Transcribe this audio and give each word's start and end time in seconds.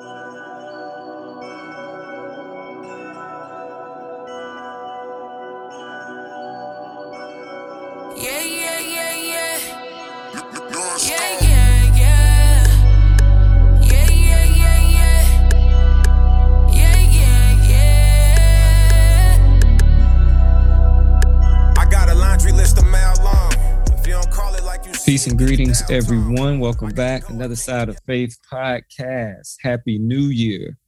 Yeah, 0.00 0.49
Peace 25.10 25.26
and 25.26 25.36
greetings, 25.36 25.82
everyone. 25.90 26.60
Welcome 26.60 26.90
back. 26.90 27.28
Another 27.30 27.56
Side 27.56 27.88
of 27.88 27.98
Faith 28.06 28.38
podcast. 28.48 29.56
Happy 29.60 29.98
New 29.98 30.28
Year. 30.28 30.78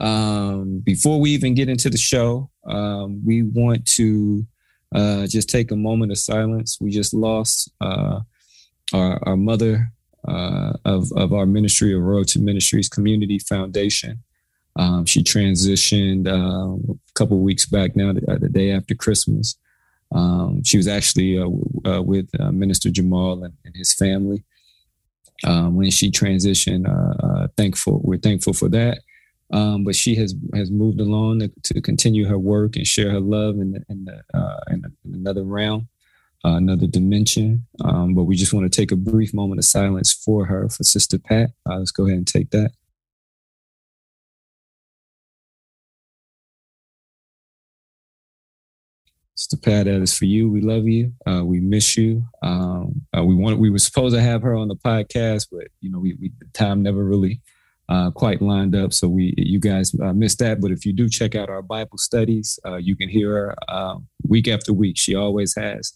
Um, 0.00 0.78
before 0.78 1.20
we 1.20 1.32
even 1.32 1.52
get 1.52 1.68
into 1.68 1.90
the 1.90 1.98
show, 1.98 2.48
um, 2.66 3.20
we 3.22 3.42
want 3.42 3.84
to 3.88 4.46
uh, 4.94 5.26
just 5.26 5.50
take 5.50 5.72
a 5.72 5.76
moment 5.76 6.10
of 6.10 6.16
silence. 6.16 6.78
We 6.80 6.90
just 6.90 7.12
lost 7.12 7.70
uh, 7.82 8.20
our, 8.94 9.28
our 9.28 9.36
mother 9.36 9.92
uh, 10.26 10.72
of, 10.86 11.12
of 11.14 11.34
our 11.34 11.44
ministry, 11.44 11.94
of 11.94 12.00
Royalty 12.00 12.40
Ministries 12.40 12.88
Community 12.88 13.38
Foundation. 13.38 14.20
Um, 14.76 15.04
she 15.04 15.22
transitioned 15.22 16.26
uh, 16.26 16.92
a 16.94 17.12
couple 17.12 17.40
weeks 17.40 17.66
back 17.66 17.94
now, 17.94 18.14
the, 18.14 18.38
the 18.40 18.48
day 18.48 18.70
after 18.70 18.94
Christmas. 18.94 19.58
Um, 20.12 20.62
she 20.64 20.76
was 20.76 20.88
actually 20.88 21.38
uh, 21.38 21.48
uh, 21.88 22.02
with 22.02 22.28
uh, 22.38 22.52
Minister 22.52 22.90
Jamal 22.90 23.44
and, 23.44 23.54
and 23.64 23.76
his 23.76 23.92
family 23.92 24.44
um, 25.44 25.76
when 25.76 25.90
she 25.90 26.10
transitioned. 26.10 26.88
Uh, 26.88 27.26
uh, 27.26 27.48
thankful, 27.56 28.00
we're 28.04 28.18
thankful 28.18 28.52
for 28.52 28.68
that. 28.70 29.00
Um, 29.52 29.84
but 29.84 29.94
she 29.94 30.16
has 30.16 30.34
has 30.54 30.72
moved 30.72 31.00
along 31.00 31.38
to, 31.38 31.50
to, 31.72 31.80
continue 31.80 32.26
her 32.26 32.38
work 32.38 32.74
and 32.74 32.84
share 32.84 33.12
her 33.12 33.20
love 33.20 33.60
in 33.60 33.72
the, 33.72 33.84
in, 33.88 34.04
the, 34.04 34.20
uh, 34.36 34.58
in 34.70 34.82
another 35.04 35.44
realm, 35.44 35.88
another 36.42 36.88
dimension. 36.88 37.64
Um, 37.84 38.14
but 38.14 38.24
we 38.24 38.34
just 38.34 38.52
want 38.52 38.70
to 38.70 38.76
take 38.76 38.90
a 38.90 38.96
brief 38.96 39.32
moment 39.32 39.60
of 39.60 39.64
silence 39.64 40.12
for 40.12 40.46
her, 40.46 40.68
for 40.68 40.82
Sister 40.82 41.20
Pat. 41.20 41.50
let's 41.64 41.92
go 41.92 42.06
ahead 42.06 42.18
and 42.18 42.26
take 42.26 42.50
that. 42.50 42.72
Sister 49.36 49.58
Pat, 49.58 49.84
that 49.84 50.00
is 50.00 50.16
for 50.16 50.24
you. 50.24 50.48
We 50.48 50.62
love 50.62 50.88
you. 50.88 51.12
Uh, 51.26 51.44
we 51.44 51.60
miss 51.60 51.94
you. 51.94 52.24
Um, 52.42 53.02
uh, 53.16 53.22
we 53.22 53.34
want. 53.34 53.58
We 53.58 53.68
were 53.68 53.78
supposed 53.78 54.14
to 54.14 54.22
have 54.22 54.40
her 54.40 54.54
on 54.54 54.68
the 54.68 54.76
podcast, 54.76 55.48
but 55.52 55.68
you 55.82 55.90
know, 55.90 55.98
we, 55.98 56.14
we 56.14 56.32
the 56.38 56.46
time 56.54 56.82
never 56.82 57.04
really 57.04 57.42
uh, 57.90 58.10
quite 58.12 58.40
lined 58.40 58.74
up. 58.74 58.94
So 58.94 59.08
we, 59.08 59.34
you 59.36 59.60
guys 59.60 59.94
uh, 60.02 60.14
missed 60.14 60.38
that. 60.38 60.62
But 60.62 60.70
if 60.70 60.86
you 60.86 60.94
do 60.94 61.06
check 61.06 61.34
out 61.34 61.50
our 61.50 61.60
Bible 61.60 61.98
studies, 61.98 62.58
uh, 62.64 62.76
you 62.76 62.96
can 62.96 63.10
hear 63.10 63.30
her 63.30 63.72
um, 63.72 64.08
week 64.26 64.48
after 64.48 64.72
week. 64.72 64.96
She 64.96 65.14
always 65.14 65.54
has 65.54 65.92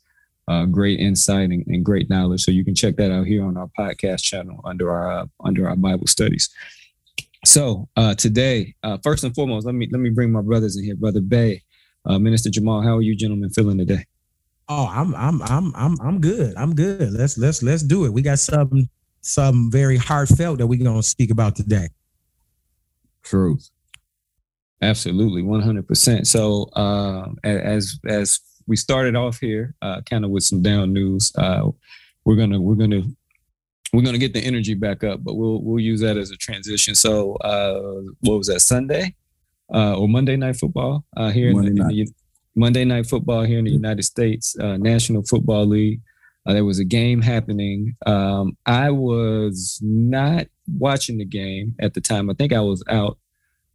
uh, 0.46 0.66
great 0.66 1.00
insight 1.00 1.48
and, 1.48 1.64
and, 1.66 1.82
great 1.82 2.10
knowledge. 2.10 2.42
So 2.42 2.50
you 2.50 2.64
can 2.64 2.74
check 2.74 2.96
that 2.96 3.10
out 3.10 3.26
here 3.26 3.42
on 3.46 3.56
our 3.56 3.70
podcast 3.78 4.22
channel 4.22 4.60
under 4.66 4.92
our 4.92 5.26
under 5.42 5.66
our 5.66 5.76
Bible 5.76 6.08
studies. 6.08 6.50
So 7.46 7.88
today, 8.18 8.74
first 9.02 9.24
and 9.24 9.34
foremost, 9.34 9.64
let 9.64 9.74
me 9.74 9.88
let 9.90 10.00
me 10.00 10.10
bring 10.10 10.30
my 10.30 10.42
brothers 10.42 10.76
in 10.76 10.84
here, 10.84 10.96
brother 10.96 11.22
Bay. 11.22 11.62
Uh, 12.04 12.18
Minister 12.18 12.50
Jamal, 12.50 12.82
how 12.82 12.96
are 12.96 13.02
you 13.02 13.14
gentlemen 13.14 13.50
feeling 13.50 13.78
today? 13.78 14.04
Oh, 14.68 14.88
I'm 14.90 15.14
I'm 15.14 15.42
I'm 15.42 15.74
I'm 15.74 16.00
I'm 16.00 16.20
good. 16.20 16.54
I'm 16.56 16.74
good. 16.74 17.12
Let's 17.12 17.36
let's 17.36 17.62
let's 17.62 17.82
do 17.82 18.04
it. 18.04 18.12
We 18.12 18.22
got 18.22 18.38
some 18.38 18.88
some 19.20 19.70
very 19.70 19.96
heartfelt 19.96 20.58
that 20.58 20.66
we're 20.66 20.82
gonna 20.82 21.02
speak 21.02 21.30
about 21.30 21.56
today. 21.56 21.88
Truth. 23.22 23.70
Absolutely, 24.80 25.42
one 25.42 25.60
hundred 25.60 25.86
percent. 25.86 26.26
So 26.26 26.64
uh, 26.74 27.28
as 27.44 27.98
as 28.06 28.40
we 28.66 28.76
started 28.76 29.16
off 29.16 29.38
here, 29.40 29.74
uh, 29.82 30.00
kind 30.08 30.24
of 30.24 30.30
with 30.30 30.44
some 30.44 30.62
down 30.62 30.92
news, 30.92 31.32
uh, 31.36 31.68
we're 32.24 32.36
gonna 32.36 32.60
we're 32.60 32.76
gonna 32.76 33.02
we're 33.92 34.02
gonna 34.02 34.18
get 34.18 34.32
the 34.32 34.40
energy 34.40 34.74
back 34.74 35.04
up, 35.04 35.22
but 35.22 35.34
we'll 35.34 35.60
we'll 35.62 35.80
use 35.80 36.00
that 36.00 36.16
as 36.16 36.30
a 36.30 36.36
transition. 36.36 36.94
So 36.94 37.34
uh, 37.36 38.02
what 38.20 38.38
was 38.38 38.46
that 38.46 38.60
Sunday? 38.60 39.14
Uh, 39.74 39.96
or 39.96 40.08
Monday 40.08 40.36
Night 40.36 40.56
Football 40.56 41.04
uh, 41.16 41.30
here 41.30 41.52
Monday 41.52 41.70
in, 41.70 41.74
the, 41.76 41.82
in 41.82 41.88
the, 41.88 42.14
Monday 42.56 42.84
Night 42.84 43.06
Football 43.06 43.42
here 43.44 43.58
in 43.58 43.64
the 43.64 43.70
United 43.70 44.02
States 44.02 44.56
uh, 44.58 44.76
National 44.76 45.22
Football 45.22 45.66
League. 45.66 46.00
Uh, 46.46 46.54
there 46.54 46.64
was 46.64 46.78
a 46.78 46.84
game 46.84 47.20
happening. 47.20 47.94
Um, 48.06 48.56
I 48.66 48.90
was 48.90 49.78
not 49.82 50.46
watching 50.78 51.18
the 51.18 51.24
game 51.24 51.74
at 51.80 51.94
the 51.94 52.00
time. 52.00 52.30
I 52.30 52.34
think 52.34 52.52
I 52.52 52.60
was 52.60 52.82
out, 52.88 53.18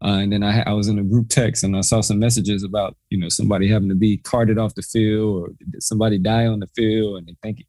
uh, 0.04 0.18
and 0.20 0.34
then 0.34 0.44
I, 0.44 0.62
I, 0.64 0.74
was 0.74 0.88
in 0.88 1.00
a 1.00 1.04
group 1.04 1.30
text 1.30 1.64
and 1.64 1.78
I 1.78 1.82
saw 1.82 2.02
some 2.02 2.20
messages 2.20 2.64
about 2.64 2.98
you 3.10 3.20
know 3.20 3.30
somebody 3.30 3.68
having 3.70 3.90
to 3.90 3.96
be 3.96 4.18
carted 4.18 4.58
off 4.58 4.76
the 4.76 4.82
field 4.82 5.44
or 5.44 5.50
did 5.70 5.84
somebody 5.84 6.18
die 6.18 6.48
on 6.48 6.60
the 6.60 6.68
field, 6.76 7.20
and 7.20 7.28
they 7.28 7.38
think 7.42 7.66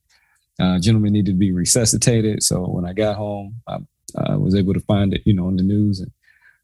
uh, 0.58 0.78
gentleman 0.78 1.12
needed 1.12 1.32
to 1.32 1.38
be 1.38 1.52
resuscitated. 1.52 2.42
So 2.42 2.62
when 2.62 2.86
I 2.86 2.94
got 2.94 3.16
home, 3.16 3.60
I, 3.68 3.78
I 4.16 4.36
was 4.36 4.54
able 4.54 4.72
to 4.72 4.80
find 4.80 5.12
it, 5.12 5.22
you 5.24 5.34
know, 5.34 5.46
on 5.46 5.56
the 5.56 5.62
news 5.62 6.00
and. 6.00 6.10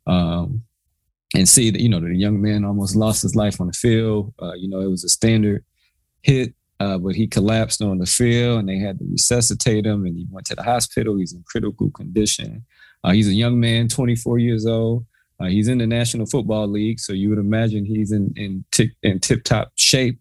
Um, 0.05 0.65
and 1.35 1.49
see 1.49 1.71
that 1.71 1.81
you 1.81 1.89
know 1.89 2.01
the 2.01 2.15
young 2.15 2.41
man 2.41 2.65
almost 2.65 2.97
lost 2.97 3.23
his 3.23 3.35
life 3.35 3.61
on 3.61 3.67
the 3.67 3.73
field. 3.73 4.33
Uh, 4.41 4.55
you 4.55 4.69
know, 4.69 4.81
it 4.81 4.91
was 4.91 5.05
a 5.05 5.09
standard 5.09 5.65
hit, 6.23 6.55
uh, 6.81 6.99
but 6.99 7.15
he 7.15 7.27
collapsed 7.27 7.83
on 7.83 7.99
the 7.99 8.07
field, 8.07 8.61
and 8.61 8.69
they 8.69 8.79
had 8.79 8.99
to 8.99 9.05
resuscitate 9.11 9.87
him, 9.87 10.05
and 10.05 10.17
he 10.17 10.27
went 10.31 10.47
to 10.47 10.55
the 10.55 10.63
hospital. 10.63 11.17
He's 11.17 11.33
in 11.33 11.43
critical 11.47 11.91
condition. 11.91 12.65
Uh, 13.05 13.13
he's 13.13 13.29
a 13.29 13.35
young 13.35 13.59
man, 13.59 13.89
24 13.89 14.39
years 14.39 14.67
old. 14.67 15.05
Uh, 15.41 15.47
he's 15.47 15.69
in 15.69 15.79
the 15.79 15.87
National 15.87 16.27
Football 16.27 16.69
League, 16.69 17.01
so 17.01 17.13
you 17.13 17.29
would 17.29 17.39
imagine 17.39 17.85
he's 17.85 18.13
in 18.13 18.33
in, 18.37 18.65
tip, 18.71 18.91
in 19.03 19.19
tip 19.19 19.43
top 19.45 19.73
shape. 19.77 20.19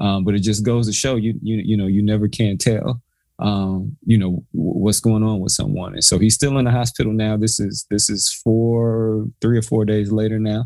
Um, 0.00 0.24
but 0.24 0.34
it 0.34 0.40
just 0.40 0.64
goes 0.64 0.86
to 0.86 0.92
show 0.92 1.16
you 1.16 1.38
you 1.42 1.56
you 1.64 1.76
know 1.76 1.86
you 1.86 2.02
never 2.02 2.28
can 2.28 2.56
tell 2.56 3.02
um, 3.42 3.96
you 4.06 4.16
know 4.16 4.44
what's 4.52 5.00
going 5.00 5.22
on 5.22 5.40
with 5.40 5.52
someone. 5.52 5.94
And 5.94 6.04
so 6.04 6.18
he's 6.18 6.34
still 6.34 6.58
in 6.58 6.64
the 6.64 6.70
hospital 6.70 7.12
now. 7.12 7.36
This 7.36 7.60
is 7.60 7.86
this 7.90 8.08
is 8.08 8.32
four 8.32 9.26
three 9.40 9.58
or 9.58 9.62
four 9.62 9.84
days 9.84 10.10
later 10.10 10.38
now. 10.38 10.64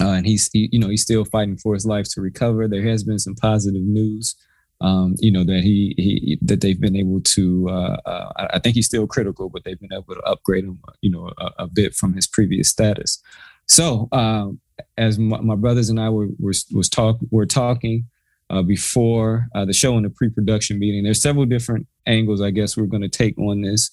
Uh, 0.00 0.12
and 0.12 0.26
he's 0.26 0.48
he, 0.52 0.68
you 0.72 0.78
know 0.78 0.88
he's 0.88 1.02
still 1.02 1.24
fighting 1.24 1.58
for 1.58 1.74
his 1.74 1.86
life 1.86 2.06
to 2.14 2.20
recover. 2.20 2.68
There 2.68 2.86
has 2.88 3.04
been 3.04 3.18
some 3.18 3.34
positive 3.34 3.82
news 3.82 4.34
um, 4.80 5.14
you 5.18 5.30
know 5.30 5.44
that 5.44 5.62
he 5.62 5.94
he 5.96 6.38
that 6.42 6.60
they've 6.60 6.80
been 6.80 6.96
able 6.96 7.20
to 7.20 7.68
uh, 7.70 7.96
uh, 8.04 8.48
I 8.52 8.58
think 8.58 8.74
he's 8.74 8.86
still 8.86 9.06
critical 9.06 9.48
but 9.48 9.64
they've 9.64 9.80
been 9.80 9.92
able 9.92 10.14
to 10.14 10.20
upgrade 10.22 10.64
him 10.64 10.80
you 11.00 11.10
know 11.10 11.32
a, 11.38 11.50
a 11.60 11.66
bit 11.66 11.94
from 11.94 12.14
his 12.14 12.26
previous 12.26 12.68
status. 12.68 13.22
So 13.68 14.08
um, 14.12 14.60
as 14.96 15.18
my, 15.18 15.40
my, 15.40 15.56
brothers 15.56 15.88
and 15.88 15.98
I 15.98 16.08
were, 16.10 16.28
were 16.38 16.52
was 16.72 16.88
talk 16.88 17.18
were 17.30 17.46
talking 17.46 18.04
uh, 18.50 18.62
before 18.62 19.48
uh, 19.54 19.64
the 19.64 19.72
show 19.72 19.96
and 19.96 20.04
the 20.04 20.10
pre-production 20.10 20.78
meeting. 20.78 21.04
There's 21.04 21.22
several 21.22 21.46
different 21.46 21.86
angles, 22.06 22.40
I 22.40 22.50
guess, 22.50 22.76
we're 22.76 22.86
going 22.86 23.02
to 23.02 23.08
take 23.08 23.38
on 23.38 23.62
this. 23.62 23.90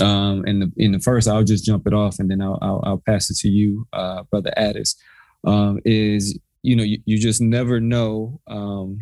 Um, 0.00 0.44
and 0.46 0.62
the, 0.62 0.72
in 0.76 0.92
the 0.92 1.00
first, 1.00 1.28
I'll 1.28 1.44
just 1.44 1.64
jump 1.64 1.86
it 1.86 1.92
off, 1.92 2.18
and 2.18 2.30
then 2.30 2.40
I'll 2.40 2.58
I'll, 2.62 2.80
I'll 2.84 3.02
pass 3.04 3.28
it 3.28 3.36
to 3.38 3.48
you, 3.48 3.86
uh, 3.92 4.22
brother 4.24 4.52
Addis. 4.56 4.96
Um, 5.44 5.80
is 5.84 6.38
you 6.62 6.76
know 6.76 6.84
you, 6.84 6.98
you 7.06 7.18
just 7.18 7.40
never 7.40 7.80
know 7.80 8.40
um, 8.46 9.00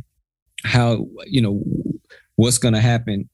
how 0.64 1.06
you 1.26 1.42
know 1.42 1.62
what's 2.36 2.58
going 2.58 2.74
to 2.74 2.80
happen 2.80 3.28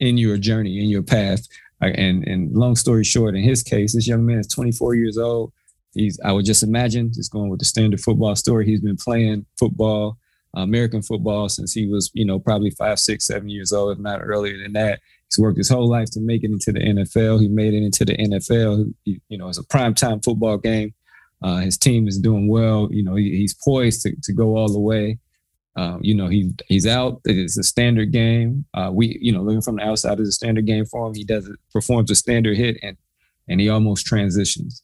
in 0.00 0.18
your 0.18 0.36
journey 0.36 0.80
in 0.82 0.88
your 0.88 1.02
path. 1.02 1.42
And 1.80 2.26
and 2.26 2.52
long 2.52 2.74
story 2.74 3.04
short, 3.04 3.36
in 3.36 3.42
his 3.42 3.62
case, 3.62 3.94
this 3.94 4.08
young 4.08 4.26
man 4.26 4.38
is 4.38 4.48
24 4.48 4.94
years 4.94 5.16
old. 5.16 5.52
He's 5.94 6.18
I 6.24 6.32
would 6.32 6.44
just 6.44 6.62
imagine 6.62 7.12
just 7.12 7.30
going 7.30 7.50
with 7.50 7.60
the 7.60 7.66
standard 7.66 8.00
football 8.00 8.34
story. 8.34 8.66
He's 8.66 8.80
been 8.80 8.96
playing 8.96 9.46
football 9.58 10.18
American 10.62 11.02
football 11.02 11.48
since 11.48 11.72
he 11.72 11.86
was, 11.86 12.10
you 12.14 12.24
know, 12.24 12.38
probably 12.38 12.70
five, 12.70 12.98
six, 12.98 13.26
seven 13.26 13.48
years 13.48 13.72
old, 13.72 13.92
if 13.92 13.98
not 13.98 14.20
earlier 14.22 14.58
than 14.58 14.72
that. 14.72 15.00
He's 15.28 15.38
worked 15.38 15.58
his 15.58 15.68
whole 15.68 15.88
life 15.88 16.10
to 16.12 16.20
make 16.20 16.44
it 16.44 16.50
into 16.50 16.72
the 16.72 16.80
NFL. 16.80 17.40
He 17.40 17.48
made 17.48 17.74
it 17.74 17.82
into 17.82 18.04
the 18.04 18.16
NFL. 18.16 18.92
He, 19.04 19.20
you 19.28 19.38
know, 19.38 19.48
it's 19.48 19.58
a 19.58 19.64
prime 19.64 19.94
time 19.94 20.20
football 20.20 20.58
game. 20.58 20.94
Uh, 21.42 21.58
his 21.58 21.76
team 21.76 22.08
is 22.08 22.18
doing 22.18 22.48
well. 22.48 22.88
You 22.90 23.04
know, 23.04 23.16
he, 23.16 23.36
he's 23.36 23.54
poised 23.54 24.02
to, 24.02 24.14
to 24.22 24.32
go 24.32 24.56
all 24.56 24.72
the 24.72 24.80
way. 24.80 25.18
Um, 25.76 26.00
you 26.02 26.14
know, 26.14 26.28
he 26.28 26.52
he's 26.68 26.86
out. 26.86 27.20
It's 27.26 27.58
a 27.58 27.62
standard 27.62 28.10
game. 28.10 28.64
Uh, 28.72 28.90
we, 28.92 29.18
you 29.20 29.30
know, 29.30 29.42
looking 29.42 29.60
from 29.60 29.76
the 29.76 29.82
outside, 29.82 30.18
is 30.20 30.28
a 30.28 30.32
standard 30.32 30.64
game 30.64 30.86
for 30.86 31.06
him. 31.06 31.14
He 31.14 31.24
does 31.24 31.46
it, 31.46 31.56
performs 31.70 32.10
a 32.10 32.14
standard 32.14 32.56
hit, 32.56 32.78
and 32.82 32.96
and 33.46 33.60
he 33.60 33.68
almost 33.68 34.06
transitions. 34.06 34.82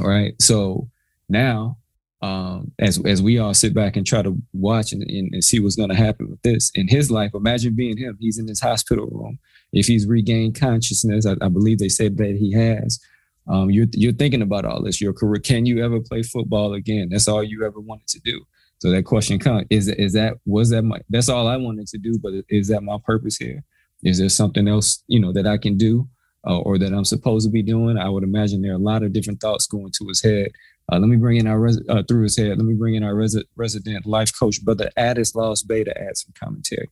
All 0.00 0.08
right. 0.08 0.34
So 0.40 0.90
now 1.28 1.78
um, 2.22 2.72
as 2.78 3.00
as 3.06 3.22
we 3.22 3.38
all 3.38 3.54
sit 3.54 3.74
back 3.74 3.96
and 3.96 4.06
try 4.06 4.22
to 4.22 4.36
watch 4.52 4.92
and, 4.92 5.02
and, 5.02 5.32
and 5.32 5.44
see 5.44 5.58
what's 5.58 5.76
going 5.76 5.88
to 5.88 5.94
happen 5.94 6.28
with 6.28 6.42
this 6.42 6.70
in 6.74 6.86
his 6.88 7.10
life. 7.10 7.30
Imagine 7.34 7.74
being 7.74 7.96
him. 7.96 8.16
He's 8.20 8.38
in 8.38 8.46
his 8.46 8.60
hospital 8.60 9.06
room. 9.06 9.38
If 9.72 9.86
he's 9.86 10.06
regained 10.06 10.58
consciousness, 10.58 11.24
I, 11.26 11.36
I 11.40 11.48
believe 11.48 11.78
they 11.78 11.88
said 11.88 12.18
that 12.18 12.36
he 12.36 12.52
has. 12.52 13.00
Um, 13.48 13.70
you're 13.70 13.86
you're 13.92 14.12
thinking 14.12 14.42
about 14.42 14.66
all 14.66 14.82
this. 14.82 15.00
Your 15.00 15.14
career. 15.14 15.40
Can 15.40 15.64
you 15.64 15.82
ever 15.82 16.00
play 16.00 16.22
football 16.22 16.74
again? 16.74 17.08
That's 17.10 17.28
all 17.28 17.42
you 17.42 17.64
ever 17.64 17.80
wanted 17.80 18.08
to 18.08 18.20
do. 18.20 18.44
So 18.78 18.90
that 18.90 19.04
question 19.04 19.38
comes: 19.38 19.66
Is 19.70 19.88
is 19.88 20.12
that 20.12 20.34
was 20.44 20.70
that 20.70 20.82
my? 20.82 21.00
That's 21.08 21.30
all 21.30 21.48
I 21.48 21.56
wanted 21.56 21.86
to 21.88 21.98
do. 21.98 22.18
But 22.18 22.32
is 22.48 22.68
that 22.68 22.82
my 22.82 22.98
purpose 23.04 23.36
here? 23.36 23.64
Is 24.04 24.18
there 24.18 24.28
something 24.28 24.68
else 24.68 25.02
you 25.08 25.20
know 25.20 25.32
that 25.32 25.46
I 25.46 25.56
can 25.56 25.76
do? 25.76 26.08
uh, 26.46 26.58
or 26.58 26.78
that 26.78 26.92
I'm 26.92 27.04
supposed 27.04 27.46
to 27.46 27.52
be 27.52 27.62
doing. 27.62 27.98
I 27.98 28.08
would 28.08 28.22
imagine 28.22 28.62
there 28.62 28.72
are 28.72 28.76
a 28.76 28.78
lot 28.78 29.02
of 29.02 29.12
different 29.12 29.40
thoughts 29.40 29.66
going 29.66 29.92
to 29.98 30.08
his 30.08 30.22
head. 30.22 30.50
Uh, 30.90 30.98
let 30.98 31.08
me 31.08 31.16
bring 31.16 31.36
in 31.36 31.46
our 31.46 31.60
res- 31.60 31.82
uh, 31.88 32.02
through 32.08 32.24
his 32.24 32.36
head. 32.36 32.48
Let 32.48 32.64
me 32.64 32.74
bring 32.74 32.94
in 32.96 33.04
our 33.04 33.14
res- 33.14 33.42
resident 33.54 34.06
life 34.06 34.32
coach, 34.36 34.62
brother 34.64 34.90
Addis 34.96 35.34
Lost 35.34 35.68
Bay, 35.68 35.84
to 35.84 36.00
add 36.00 36.16
some 36.16 36.32
commentary. 36.38 36.88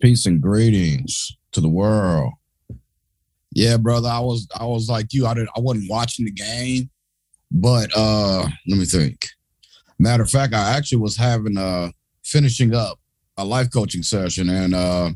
Peace 0.00 0.26
and 0.26 0.40
greetings 0.40 1.36
to 1.52 1.60
the 1.60 1.68
world. 1.68 2.32
Yeah, 3.52 3.76
brother, 3.76 4.08
I 4.08 4.20
was 4.20 4.46
I 4.58 4.66
was 4.66 4.88
like 4.88 5.12
you. 5.12 5.26
I 5.26 5.34
didn't 5.34 5.50
I 5.56 5.60
wasn't 5.60 5.90
watching 5.90 6.26
the 6.26 6.30
game, 6.30 6.90
but 7.50 7.90
uh 7.96 8.42
let 8.68 8.78
me 8.78 8.84
think. 8.84 9.26
Matter 9.98 10.22
of 10.22 10.30
fact, 10.30 10.54
I 10.54 10.76
actually 10.76 10.98
was 10.98 11.16
having 11.16 11.56
uh 11.56 11.90
finishing 12.24 12.74
up 12.74 13.00
a 13.36 13.44
life 13.44 13.72
coaching 13.72 14.02
session 14.02 14.48
and 14.50 14.74
uh 14.74 15.10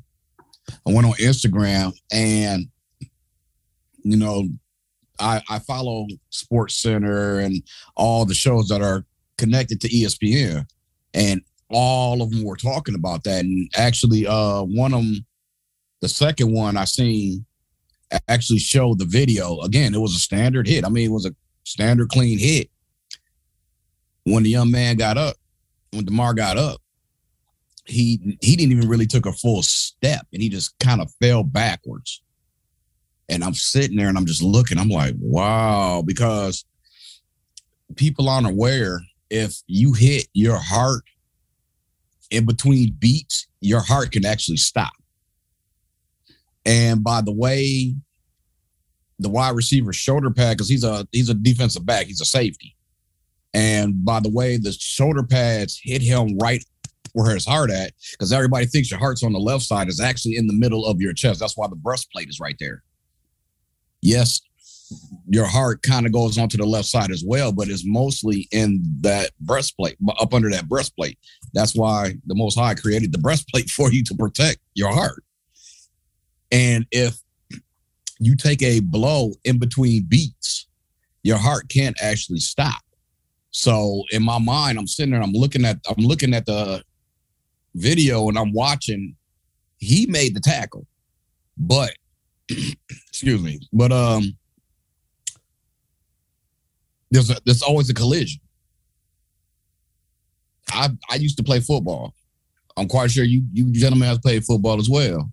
I 0.86 0.92
went 0.92 1.06
on 1.06 1.12
Instagram 1.14 1.92
and 2.10 2.66
you 4.02 4.16
know 4.16 4.48
I 5.22 5.42
I 5.48 5.58
follow 5.60 6.06
Sports 6.30 6.76
Center 6.76 7.38
and 7.38 7.62
all 7.96 8.24
the 8.24 8.34
shows 8.34 8.68
that 8.68 8.82
are 8.82 9.04
connected 9.38 9.80
to 9.80 9.88
ESPN 9.88 10.66
and 11.14 11.42
all 11.70 12.22
of 12.22 12.30
them 12.30 12.44
were 12.44 12.56
talking 12.56 12.94
about 12.94 13.24
that. 13.24 13.44
And 13.44 13.70
actually 13.76 14.26
uh 14.26 14.62
one 14.62 14.92
of 14.92 15.00
them 15.00 15.26
the 16.00 16.08
second 16.08 16.52
one 16.52 16.76
I 16.76 16.84
seen 16.84 17.46
actually 18.28 18.58
showed 18.58 18.98
the 18.98 19.06
video. 19.06 19.60
Again 19.60 19.94
it 19.94 20.00
was 20.00 20.14
a 20.14 20.18
standard 20.18 20.66
hit. 20.66 20.84
I 20.84 20.88
mean 20.88 21.06
it 21.10 21.12
was 21.12 21.26
a 21.26 21.34
standard 21.64 22.08
clean 22.08 22.38
hit. 22.38 22.68
When 24.24 24.42
the 24.42 24.50
young 24.50 24.70
man 24.70 24.96
got 24.96 25.16
up 25.16 25.36
when 25.92 26.04
Damar 26.04 26.34
got 26.34 26.56
up 26.56 26.80
he 27.84 28.38
he 28.40 28.56
didn't 28.56 28.72
even 28.72 28.88
really 28.88 29.06
took 29.06 29.26
a 29.26 29.32
full 29.32 29.62
step 29.62 30.26
and 30.32 30.42
he 30.42 30.48
just 30.48 30.78
kind 30.78 31.00
of 31.00 31.12
fell 31.20 31.42
backwards 31.42 32.22
and 33.32 33.42
i'm 33.42 33.54
sitting 33.54 33.96
there 33.96 34.08
and 34.08 34.18
i'm 34.18 34.26
just 34.26 34.42
looking. 34.42 34.78
I'm 34.78 34.88
like 34.88 35.14
wow 35.18 36.02
because 36.04 36.64
people 37.96 38.28
aren't 38.28 38.46
aware 38.46 39.00
if 39.30 39.56
you 39.66 39.92
hit 39.92 40.28
your 40.34 40.58
heart 40.58 41.02
in 42.30 42.46
between 42.46 42.94
beats 42.98 43.46
your 43.60 43.80
heart 43.80 44.10
can 44.10 44.26
actually 44.26 44.56
stop. 44.56 44.92
And 46.66 47.02
by 47.02 47.20
the 47.22 47.32
way 47.32 47.94
the 49.18 49.28
wide 49.28 49.54
receiver 49.54 49.92
shoulder 49.92 50.30
pad 50.30 50.56
because 50.56 50.68
he's 50.68 50.84
a 50.84 51.06
he's 51.12 51.28
a 51.28 51.34
defensive 51.34 51.86
back 51.86 52.06
he's 52.06 52.20
a 52.20 52.26
safety. 52.26 52.76
And 53.54 54.04
by 54.04 54.20
the 54.20 54.30
way 54.30 54.56
the 54.56 54.72
shoulder 54.72 55.22
pads 55.22 55.80
hit 55.82 56.02
him 56.02 56.38
right 56.38 56.64
where 57.12 57.34
his 57.34 57.44
heart 57.46 57.70
at 57.70 57.92
because 58.12 58.32
everybody 58.32 58.66
thinks 58.66 58.90
your 58.90 59.00
heart's 59.00 59.22
on 59.22 59.32
the 59.32 59.38
left 59.38 59.64
side 59.64 59.88
is 59.88 60.00
actually 60.00 60.36
in 60.36 60.46
the 60.46 60.54
middle 60.54 60.86
of 60.86 61.00
your 61.00 61.12
chest. 61.12 61.40
That's 61.40 61.56
why 61.56 61.68
the 61.68 61.76
breastplate 61.76 62.28
is 62.28 62.40
right 62.40 62.56
there 62.58 62.82
yes 64.02 64.40
your 65.28 65.46
heart 65.46 65.80
kind 65.82 66.04
of 66.04 66.12
goes 66.12 66.36
onto 66.36 66.58
the 66.58 66.66
left 66.66 66.86
side 66.86 67.10
as 67.10 67.24
well 67.26 67.52
but 67.52 67.68
it's 67.68 67.86
mostly 67.86 68.48
in 68.52 68.82
that 69.00 69.30
breastplate 69.40 69.96
up 70.20 70.34
under 70.34 70.50
that 70.50 70.68
breastplate 70.68 71.18
that's 71.54 71.74
why 71.74 72.14
the 72.26 72.34
most 72.34 72.58
high 72.58 72.74
created 72.74 73.12
the 73.12 73.18
breastplate 73.26 73.70
for 73.70 73.90
you 73.92 74.04
to 74.04 74.14
protect 74.14 74.58
your 74.74 74.92
heart 74.92 75.22
and 76.50 76.86
if 76.90 77.16
you 78.18 78.36
take 78.36 78.62
a 78.62 78.80
blow 78.80 79.32
in 79.44 79.58
between 79.58 80.04
beats 80.08 80.66
your 81.22 81.38
heart 81.38 81.68
can't 81.68 81.96
actually 82.02 82.38
stop 82.38 82.82
so 83.50 84.02
in 84.10 84.22
my 84.22 84.38
mind 84.38 84.78
i'm 84.78 84.86
sitting 84.86 85.12
there 85.12 85.22
i'm 85.22 85.32
looking 85.32 85.64
at 85.64 85.78
i'm 85.88 86.04
looking 86.04 86.34
at 86.34 86.44
the 86.46 86.82
video 87.74 88.28
and 88.28 88.38
I'm 88.38 88.52
watching, 88.52 89.16
he 89.78 90.06
made 90.06 90.34
the 90.34 90.40
tackle. 90.40 90.86
But 91.56 91.92
excuse 93.08 93.42
me, 93.42 93.60
but 93.72 93.92
um 93.92 94.36
there's 97.10 97.30
a 97.30 97.36
there's 97.44 97.62
always 97.62 97.90
a 97.90 97.94
collision. 97.94 98.40
I 100.70 100.90
I 101.10 101.16
used 101.16 101.36
to 101.38 101.42
play 101.42 101.60
football. 101.60 102.14
I'm 102.76 102.88
quite 102.88 103.10
sure 103.10 103.24
you 103.24 103.44
you 103.52 103.70
gentlemen 103.72 104.08
have 104.08 104.22
played 104.22 104.44
football 104.44 104.78
as 104.78 104.88
well. 104.88 105.30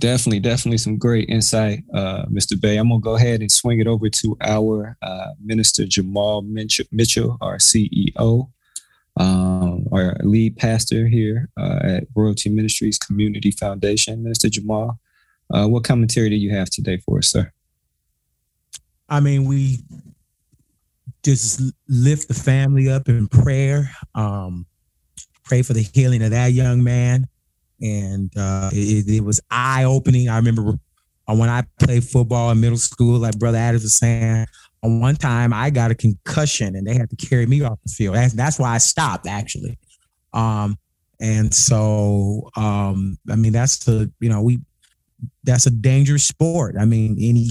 Definitely, 0.00 0.40
definitely 0.40 0.78
some 0.78 0.96
great 0.96 1.28
insight, 1.28 1.84
uh, 1.92 2.24
Mr. 2.24 2.58
Bay. 2.58 2.78
I'm 2.78 2.88
gonna 2.88 3.00
go 3.00 3.16
ahead 3.16 3.40
and 3.40 3.52
swing 3.52 3.80
it 3.80 3.86
over 3.86 4.08
to 4.08 4.36
our 4.40 4.96
uh, 5.02 5.32
Minister 5.44 5.84
Jamal 5.84 6.42
Mitchell, 6.42 7.36
our 7.42 7.58
CEO 7.58 8.48
um, 9.16 9.86
our 9.92 10.16
lead 10.22 10.56
pastor 10.56 11.06
here 11.06 11.48
uh, 11.58 11.80
at 11.82 12.04
Royalty 12.14 12.48
Ministries 12.48 12.98
Community 12.98 13.50
Foundation, 13.50 14.22
Minister 14.22 14.48
Jamal. 14.48 14.98
Uh, 15.52 15.66
what 15.66 15.84
commentary 15.84 16.30
do 16.30 16.36
you 16.36 16.54
have 16.54 16.70
today 16.70 16.98
for 16.98 17.18
us, 17.18 17.28
sir? 17.28 17.50
I 19.08 19.20
mean, 19.20 19.44
we 19.44 19.78
just 21.24 21.60
lift 21.88 22.28
the 22.28 22.34
family 22.34 22.88
up 22.88 23.08
in 23.08 23.26
prayer. 23.28 23.90
Um, 24.14 24.66
pray 25.44 25.62
for 25.62 25.72
the 25.72 25.82
healing 25.82 26.22
of 26.22 26.30
that 26.30 26.52
young 26.52 26.84
man, 26.84 27.26
and 27.80 28.30
uh, 28.36 28.70
it, 28.72 29.08
it 29.08 29.24
was 29.24 29.40
eye 29.50 29.84
opening. 29.84 30.28
I 30.28 30.36
remember 30.36 30.78
when 31.26 31.48
I 31.48 31.64
played 31.78 32.04
football 32.04 32.50
in 32.50 32.60
middle 32.60 32.78
school, 32.78 33.18
like 33.18 33.38
Brother 33.38 33.58
Adams 33.58 33.82
was 33.82 33.96
saying, 33.96 34.46
on 34.82 35.00
one 35.00 35.16
time 35.16 35.52
I 35.52 35.70
got 35.70 35.90
a 35.90 35.94
concussion 35.94 36.74
and 36.74 36.86
they 36.86 36.94
had 36.94 37.10
to 37.10 37.16
carry 37.16 37.46
me 37.46 37.62
off 37.62 37.78
the 37.84 37.92
field. 37.92 38.16
That's, 38.16 38.32
that's 38.32 38.58
why 38.58 38.74
I 38.74 38.78
stopped 38.78 39.26
actually. 39.26 39.78
Um, 40.32 40.78
and 41.20 41.52
so, 41.52 42.50
um, 42.56 43.18
I 43.30 43.36
mean, 43.36 43.52
that's 43.52 43.84
the, 43.84 44.10
you 44.20 44.28
know, 44.30 44.40
we, 44.40 44.60
that's 45.44 45.66
a 45.66 45.70
dangerous 45.70 46.24
sport. 46.24 46.76
I 46.78 46.84
mean, 46.84 47.16
any, 47.20 47.48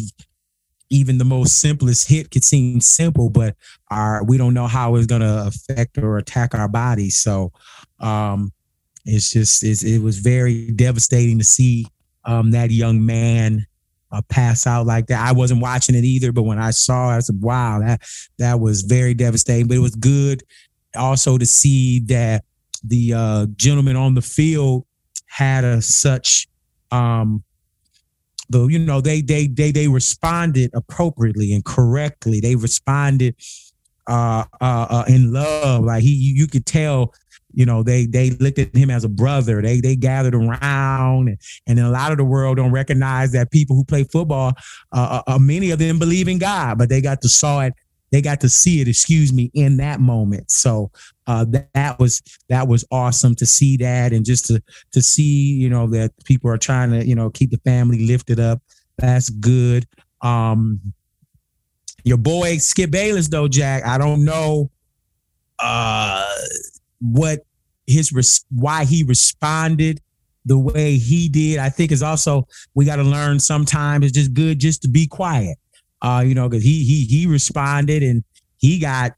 even 0.90 1.18
the 1.18 1.26
most 1.26 1.60
simplest 1.60 2.08
hit 2.10 2.32
could 2.32 2.44
seem 2.44 2.82
simple, 2.82 3.30
but 3.30 3.56
our, 3.92 4.24
we 4.24 4.38
don't 4.38 4.54
know 4.54 4.68
how 4.68 4.96
it's 4.96 5.08
to 5.08 5.48
affect 5.48 5.98
or 5.98 6.18
attack 6.18 6.56
our 6.56 6.68
bodies. 6.68 7.22
So, 7.22 7.52
um, 8.00 8.52
it's 9.06 9.32
just, 9.32 9.64
it's, 9.64 9.84
it 9.84 10.00
was 10.00 10.20
very 10.20 10.72
devastating 10.72 11.38
to 11.40 11.46
see, 11.46 11.88
um, 12.26 12.52
that 12.52 12.72
young 12.72 13.06
man, 13.06 13.66
uh, 14.12 14.22
pass 14.30 14.66
out 14.66 14.86
like 14.86 15.08
that. 15.08 15.26
I 15.26 15.32
wasn't 15.32 15.62
watching 15.62 15.96
it 15.96 16.04
either, 16.04 16.32
but 16.32 16.44
when 16.44 16.60
I 16.60 16.72
saw 16.72 17.14
it, 17.14 17.18
I 17.18 17.20
said, 17.20 17.42
wow, 17.42 17.80
that 17.80 18.02
that 18.40 18.60
was 18.60 18.82
very 18.82 19.14
devastating. 19.14 19.68
But 19.68 19.78
it 19.78 19.82
was 19.82 19.96
good 19.96 20.44
also 20.98 21.38
to 21.38 21.46
see 21.46 22.00
that 22.02 22.44
the 22.84 23.14
uh, 23.14 23.46
gentleman 23.56 23.96
on 23.96 24.16
the 24.16 24.22
field 24.22 24.86
had 25.28 25.64
a 25.64 25.82
such 25.82 26.48
um 26.92 27.44
the 28.50 28.68
you 28.68 28.80
know 28.80 29.02
they 29.02 29.22
they 29.22 29.48
they 29.48 29.72
they 29.72 29.88
responded 29.88 30.72
appropriately 30.74 31.54
and 31.54 31.64
correctly. 31.64 32.40
They 32.40 32.56
responded 32.56 33.36
uh 34.08 34.46
uh, 34.60 34.88
uh 34.90 35.04
in 35.08 35.32
love. 35.32 35.84
Like 35.84 36.04
he 36.04 36.14
you, 36.14 36.48
could 36.48 36.66
tell 36.66 37.14
you 37.54 37.66
know 37.66 37.84
they 37.84 38.06
they 38.06 38.32
looked 38.32 38.60
at 38.60 38.76
him 38.76 38.90
as 38.90 39.04
a 39.04 39.10
brother 39.10 39.62
they 39.62 39.82
they 39.82 39.96
gathered 39.96 40.36
around 40.36 41.30
and, 41.30 41.38
and 41.68 41.80
a 41.80 41.90
lot 41.90 42.12
of 42.12 42.18
the 42.18 42.24
world 42.24 42.58
don't 42.58 42.72
recognize 42.72 43.32
that 43.32 43.50
people 43.52 43.76
who 43.76 43.84
play 43.84 44.04
football 44.04 44.54
uh, 44.92 45.22
uh, 45.26 45.40
many 45.40 45.72
of 45.72 45.80
them 45.80 45.98
believe 45.98 46.28
in 46.28 46.38
god 46.38 46.78
but 46.78 46.90
they 46.90 47.02
got 47.02 47.22
to 47.22 47.28
saw 47.28 47.62
it 47.62 47.74
they 48.12 48.22
got 48.22 48.42
to 48.42 48.50
see 48.50 48.82
it 48.82 48.88
excuse 48.88 49.32
me 49.32 49.52
in 49.54 49.78
that 49.78 50.00
moment. 50.00 50.52
So 50.52 50.92
uh, 51.28 51.46
that, 51.50 51.70
that 51.74 52.00
was 52.00 52.22
that 52.50 52.68
was 52.68 52.86
awesome 52.92 53.36
to 53.36 53.46
see 53.46 53.78
that 53.78 54.14
and 54.14 54.26
just 54.26 54.48
to 54.48 54.62
to 54.92 55.02
see 55.02 55.54
you 55.54 55.70
know 55.70 55.88
that 55.88 56.12
people 56.26 56.50
are 56.50 56.58
trying 56.58 56.92
to 56.92 57.06
you 57.06 57.16
know 57.16 57.30
keep 57.30 57.52
the 57.52 57.60
family 57.60 58.06
lifted 58.06 58.40
up. 58.40 58.62
That's 58.98 59.30
good. 59.30 59.88
Um 60.22 60.94
your 62.04 62.18
boy 62.18 62.58
skip 62.58 62.92
bayless 62.92 63.28
though 63.28 63.50
jack 63.50 63.86
i 63.86 63.98
don't 63.98 64.24
know 64.24 64.72
uh 65.60 66.34
what 67.02 67.40
his 67.90 68.14
res- 68.14 68.46
why 68.50 68.86
he 68.86 69.04
responded 69.04 70.02
the 70.46 70.58
way 70.58 70.98
he 70.98 71.28
did. 71.28 71.60
I 71.60 71.70
think 71.70 71.92
is 71.92 72.04
also 72.04 72.48
we 72.74 72.86
got 72.86 72.98
to 72.98 73.04
learn 73.04 73.40
sometimes 73.40 74.06
it's 74.06 74.16
just 74.16 74.34
good 74.34 74.60
just 74.60 74.82
to 74.84 74.88
be 74.88 75.08
quiet 75.08 75.58
uh 76.02 76.24
you 76.26 76.34
know 76.36 76.48
because 76.48 76.64
he 76.64 76.84
he 76.84 77.06
he 77.06 77.26
responded 77.26 78.04
and 78.04 78.24
he 78.58 78.80
got 78.80 79.14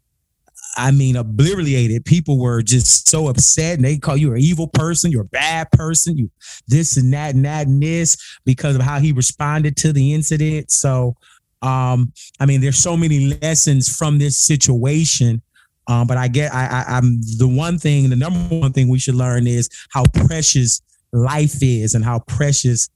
i 0.78 0.92
mean 0.92 1.16
obliterated. 1.16 2.06
People 2.06 2.40
were 2.40 2.62
just 2.62 3.10
so 3.10 3.28
upset 3.28 3.76
and 3.76 3.86
they 3.86 3.98
call 3.98 4.16
you 4.18 4.34
an 4.34 4.40
evil 4.40 4.68
person 4.68 5.12
you're 5.12 5.24
a 5.24 5.26
bad 5.26 5.70
person 5.72 6.18
you 6.18 6.32
this 6.68 6.98
and 6.98 7.14
that 7.14 7.36
and 7.36 7.46
that 7.46 7.68
and 7.68 7.82
this 7.82 8.18
because 8.46 8.76
of 8.76 8.82
how 8.82 9.00
he 9.00 9.12
responded 9.12 9.76
to 9.78 9.94
the 9.94 10.14
incident. 10.14 10.72
So 10.72 11.16
um 11.62 12.12
i 12.40 12.46
mean 12.46 12.62
there's 12.62 12.78
so 12.78 12.98
many 12.98 13.34
lessons 13.42 13.96
from 13.96 14.18
this 14.18 14.38
situation. 14.38 15.42
Um, 15.88 16.08
but 16.08 16.16
I 16.18 16.28
get 16.28 16.54
I, 16.54 16.68
I 16.68 16.98
I'm 16.98 17.20
the 17.38 17.48
one 17.48 17.78
thing, 17.78 18.10
the 18.10 18.16
number 18.16 18.40
one 18.56 18.72
thing 18.72 18.88
we 18.88 19.00
should 19.00 19.16
learn 19.16 19.48
is 19.48 19.68
how 19.90 20.04
precious 20.14 20.82
life 21.12 21.58
is 21.62 21.96
and 21.96 22.06
how 22.06 22.20
precious 22.20 22.90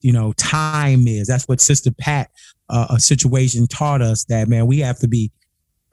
you 0.00 0.12
know 0.12 0.32
time 0.34 1.06
is. 1.06 1.26
That's 1.26 1.48
what 1.48 1.60
Sister 1.60 1.90
Pat 1.98 2.30
uh, 2.68 2.86
a 2.90 3.00
situation 3.00 3.66
taught 3.66 4.02
us 4.02 4.24
that 4.24 4.48
man 4.48 4.66
we 4.66 4.80
have 4.80 4.98
to 4.98 5.08
be 5.08 5.30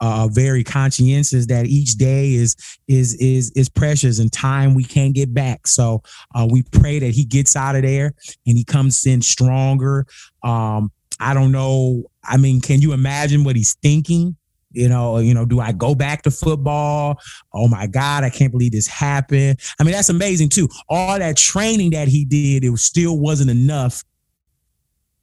uh, 0.00 0.28
very 0.30 0.64
conscientious 0.64 1.46
that 1.46 1.66
each 1.66 1.94
day 1.94 2.34
is 2.34 2.56
is 2.88 3.14
is 3.14 3.50
is 3.52 3.68
precious 3.68 4.18
and 4.18 4.32
time 4.32 4.74
we 4.74 4.84
can't 4.84 5.14
get 5.14 5.32
back. 5.32 5.66
So 5.66 6.02
uh, 6.34 6.46
we 6.50 6.62
pray 6.62 6.98
that 6.98 7.10
he 7.10 7.24
gets 7.24 7.56
out 7.56 7.76
of 7.76 7.82
there 7.82 8.12
and 8.46 8.58
he 8.58 8.64
comes 8.64 9.06
in 9.06 9.22
stronger. 9.22 10.06
Um, 10.42 10.92
I 11.20 11.32
don't 11.32 11.52
know. 11.52 12.04
I 12.22 12.36
mean, 12.36 12.60
can 12.60 12.80
you 12.80 12.92
imagine 12.92 13.44
what 13.44 13.56
he's 13.56 13.74
thinking? 13.82 14.36
You 14.72 14.88
know, 14.88 15.18
you 15.18 15.32
know, 15.32 15.44
do 15.44 15.60
I 15.60 15.70
go 15.70 15.94
back 15.94 16.22
to 16.22 16.30
football? 16.30 17.20
Oh 17.52 17.68
my 17.68 17.86
God, 17.86 18.24
I 18.24 18.30
can't 18.30 18.50
believe 18.50 18.72
this 18.72 18.88
happened. 18.88 19.60
I 19.78 19.84
mean, 19.84 19.92
that's 19.92 20.08
amazing 20.08 20.48
too. 20.48 20.68
All 20.88 21.18
that 21.18 21.36
training 21.36 21.90
that 21.90 22.08
he 22.08 22.24
did, 22.24 22.64
it 22.64 22.76
still 22.78 23.18
wasn't 23.18 23.50
enough 23.50 24.02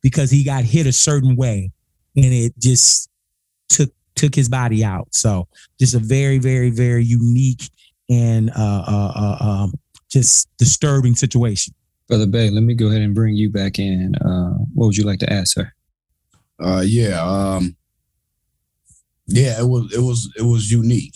because 0.01 0.31
he 0.31 0.43
got 0.43 0.63
hit 0.63 0.88
a 0.88 0.91
certain 0.91 1.36
way 1.36 1.72
and 2.15 2.25
it 2.25 2.53
just 2.60 3.10
took 3.70 3.91
took 4.15 4.36
his 4.36 4.50
body 4.50 4.84
out. 4.84 5.08
So 5.12 5.48
just 5.79 5.96
a 5.96 6.00
very, 6.00 6.38
very, 6.38 6.70
very 6.70 7.03
unique 7.03 7.70
and 8.10 8.50
uh, 8.51 8.84
uh, 8.88 9.13
uh, 9.15 9.46
um, 9.46 9.74
just 10.10 10.50
disturbing 10.58 11.15
situation. 11.15 11.74
Brother 12.08 12.27
Bay, 12.27 12.50
let 12.50 12.63
me 12.63 12.74
go 12.74 12.88
ahead 12.88 13.01
and 13.01 13.15
bring 13.15 13.36
you 13.36 13.50
back 13.50 13.79
in. 13.79 14.15
Uh, 14.15 14.58
what 14.74 14.88
would 14.88 14.98
you 14.98 15.05
like 15.05 15.20
to 15.20 15.31
ask, 15.31 15.53
sir? 15.53 15.72
Uh, 16.62 16.84
yeah, 16.86 17.22
um, 17.22 17.75
yeah, 19.27 19.60
it 19.60 19.65
was 19.65 19.93
it 19.93 20.01
was 20.01 20.31
it 20.38 20.43
was 20.43 20.70
unique. 20.70 21.13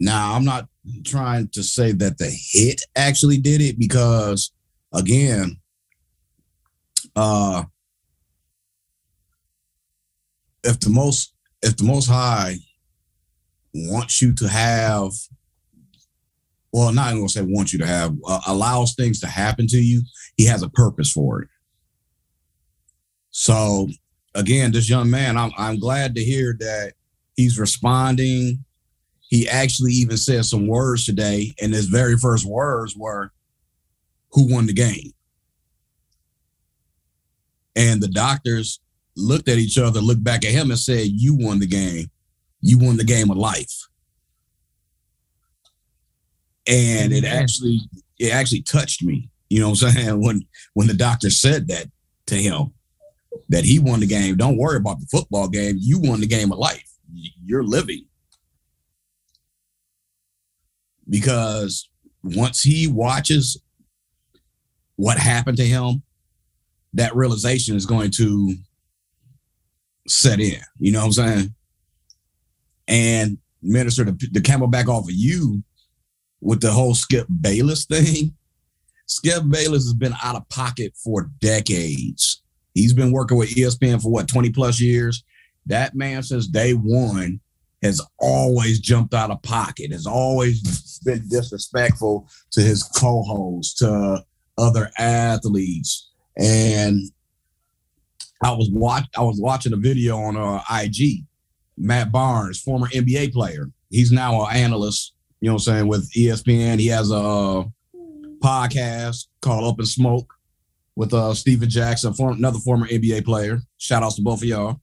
Now 0.00 0.34
I'm 0.34 0.44
not 0.44 0.68
trying 1.04 1.48
to 1.50 1.62
say 1.62 1.92
that 1.92 2.18
the 2.18 2.30
hit 2.52 2.82
actually 2.96 3.38
did 3.38 3.60
it 3.60 3.78
because 3.78 4.50
again, 4.92 5.56
uh, 7.14 7.62
if 10.64 10.80
the 10.80 10.90
most 10.90 11.32
if 11.62 11.76
the 11.76 11.84
most 11.84 12.08
high 12.08 12.56
wants 13.74 14.20
you 14.20 14.34
to 14.34 14.48
have 14.48 15.12
well 16.72 16.92
not 16.92 17.08
even 17.08 17.20
gonna 17.20 17.28
say 17.28 17.42
wants 17.42 17.72
you 17.72 17.78
to 17.78 17.86
have 17.86 18.14
uh, 18.26 18.40
allows 18.46 18.94
things 18.94 19.20
to 19.20 19.26
happen 19.26 19.66
to 19.66 19.78
you 19.78 20.02
he 20.36 20.44
has 20.44 20.62
a 20.62 20.68
purpose 20.70 21.12
for 21.12 21.42
it. 21.42 21.48
So 23.30 23.88
again 24.34 24.72
this 24.72 24.90
young 24.90 25.10
man 25.10 25.36
i'm, 25.36 25.52
I'm 25.56 25.78
glad 25.78 26.14
to 26.16 26.24
hear 26.24 26.56
that 26.60 26.94
he's 27.36 27.58
responding. 27.58 28.64
He 29.28 29.48
actually 29.48 29.92
even 29.92 30.16
said 30.16 30.44
some 30.44 30.66
words 30.66 31.04
today 31.04 31.54
and 31.60 31.74
his 31.74 31.86
very 31.86 32.16
first 32.16 32.46
words 32.46 32.96
were 32.96 33.32
who 34.32 34.52
won 34.52 34.66
the 34.66 34.72
game? 34.72 35.12
And 37.76 38.00
the 38.00 38.08
doctors 38.08 38.80
looked 39.16 39.48
at 39.48 39.58
each 39.58 39.78
other, 39.78 40.00
looked 40.00 40.24
back 40.24 40.44
at 40.44 40.50
him, 40.50 40.70
and 40.70 40.78
said, 40.78 41.08
"You 41.08 41.34
won 41.34 41.58
the 41.58 41.66
game. 41.66 42.10
You 42.60 42.78
won 42.78 42.96
the 42.96 43.04
game 43.04 43.30
of 43.30 43.36
life." 43.36 43.72
And 46.66 47.12
it 47.12 47.24
actually, 47.24 47.80
it 48.18 48.32
actually 48.32 48.62
touched 48.62 49.02
me. 49.02 49.28
You 49.50 49.60
know 49.60 49.70
what 49.70 49.82
I'm 49.82 49.90
saying? 49.92 50.20
When 50.24 50.46
when 50.74 50.86
the 50.86 50.94
doctor 50.94 51.30
said 51.30 51.68
that 51.68 51.86
to 52.26 52.34
him, 52.34 52.72
that 53.48 53.64
he 53.64 53.78
won 53.78 54.00
the 54.00 54.06
game. 54.06 54.36
Don't 54.36 54.56
worry 54.56 54.76
about 54.76 55.00
the 55.00 55.06
football 55.06 55.48
game. 55.48 55.76
You 55.78 56.00
won 56.00 56.20
the 56.20 56.26
game 56.26 56.52
of 56.52 56.58
life. 56.58 56.90
You're 57.44 57.64
living. 57.64 58.06
Because 61.08 61.88
once 62.22 62.62
he 62.62 62.86
watches 62.86 63.60
what 64.96 65.18
happened 65.18 65.58
to 65.58 65.66
him, 65.66 66.02
that 66.94 67.14
realization 67.14 67.76
is 67.76 67.86
going 67.86 68.10
to 68.12 68.54
set 70.06 70.40
in. 70.40 70.60
You 70.78 70.92
know 70.92 71.00
what 71.00 71.06
I'm 71.06 71.12
saying? 71.12 71.54
And 72.86 73.38
minister, 73.62 74.04
to, 74.04 74.12
to 74.12 74.40
camelback 74.40 74.88
off 74.88 75.04
of 75.04 75.14
you 75.14 75.62
with 76.40 76.60
the 76.60 76.70
whole 76.70 76.94
Skip 76.94 77.26
Bayless 77.40 77.86
thing. 77.86 78.34
Skip 79.06 79.42
Bayless 79.48 79.84
has 79.84 79.94
been 79.94 80.14
out 80.22 80.36
of 80.36 80.48
pocket 80.48 80.94
for 81.02 81.30
decades. 81.40 82.42
He's 82.74 82.92
been 82.92 83.12
working 83.12 83.38
with 83.38 83.50
ESPN 83.50 84.02
for 84.02 84.10
what, 84.10 84.28
20 84.28 84.50
plus 84.50 84.80
years? 84.80 85.24
That 85.66 85.94
man, 85.94 86.22
since 86.22 86.46
day 86.46 86.72
one, 86.72 87.40
has 87.82 88.00
always 88.18 88.80
jumped 88.80 89.14
out 89.14 89.30
of 89.30 89.42
pocket, 89.42 89.92
has 89.92 90.06
always 90.06 90.98
been 91.04 91.26
disrespectful 91.28 92.28
to 92.52 92.60
his 92.60 92.82
co 92.82 93.22
hosts, 93.22 93.74
to 93.78 94.24
other 94.58 94.90
athletes. 94.98 96.10
And 96.36 97.10
I 98.42 98.52
was 98.52 98.70
watch 98.70 99.04
I 99.16 99.22
was 99.22 99.40
watching 99.40 99.72
a 99.72 99.76
video 99.76 100.18
on 100.18 100.36
uh, 100.36 100.62
IG. 100.70 101.24
Matt 101.76 102.12
Barnes, 102.12 102.60
former 102.60 102.86
NBA 102.88 103.32
player. 103.32 103.70
He's 103.90 104.12
now 104.12 104.44
an 104.44 104.56
analyst, 104.56 105.14
you 105.40 105.48
know 105.48 105.54
what 105.54 105.66
I'm 105.68 105.74
saying, 105.74 105.88
with 105.88 106.10
ESPN. 106.12 106.78
He 106.78 106.86
has 106.88 107.10
a 107.10 107.64
podcast 108.38 109.26
called 109.40 109.64
Up 109.64 109.80
in 109.80 109.86
Smoke 109.86 110.32
with 110.96 111.12
uh 111.12 111.34
Stephen 111.34 111.68
Jackson, 111.68 112.14
form, 112.14 112.36
another 112.36 112.58
former 112.58 112.86
NBA 112.86 113.24
player. 113.24 113.60
Shout 113.78 114.02
outs 114.02 114.16
to 114.16 114.22
both 114.22 114.42
of 114.42 114.48
y'all. 114.48 114.80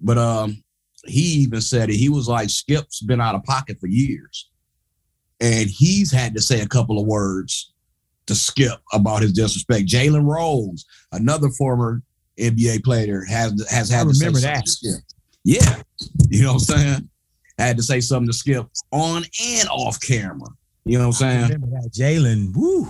But 0.00 0.18
um 0.18 0.62
he 1.06 1.20
even 1.20 1.60
said 1.60 1.88
it. 1.88 1.96
He 1.96 2.08
was 2.08 2.28
like, 2.28 2.50
Skip's 2.50 3.00
been 3.00 3.20
out 3.20 3.34
of 3.34 3.44
pocket 3.44 3.78
for 3.80 3.86
years. 3.86 4.50
And 5.40 5.70
he's 5.70 6.12
had 6.12 6.34
to 6.34 6.42
say 6.42 6.60
a 6.60 6.68
couple 6.68 7.00
of 7.00 7.06
words 7.06 7.72
to 8.26 8.34
Skip 8.34 8.78
about 8.92 9.22
his 9.22 9.32
disrespect. 9.32 9.86
Jalen 9.86 10.26
Rose, 10.26 10.84
another 11.12 11.48
former 11.48 12.02
NBA 12.38 12.84
player 12.84 13.24
has 13.24 13.66
has 13.70 13.90
had 13.90 14.06
I 14.06 14.10
to 14.10 14.14
say 14.14 14.26
remember 14.26 14.40
something 14.40 14.54
that. 14.54 14.64
to 14.64 14.70
Skip. 14.70 15.04
Yeah, 15.44 15.82
you 16.28 16.42
know 16.42 16.54
what 16.54 16.70
I'm 16.70 16.78
saying. 16.78 17.08
I 17.58 17.62
had 17.62 17.76
to 17.76 17.82
say 17.82 18.00
something 18.00 18.28
to 18.28 18.32
Skip 18.32 18.66
on 18.92 19.24
and 19.42 19.68
off 19.68 20.00
camera. 20.00 20.48
You 20.84 20.98
know 20.98 21.08
what 21.08 21.22
I'm 21.22 21.48
saying? 21.48 21.90
Jalen? 21.90 22.56
Woo! 22.56 22.88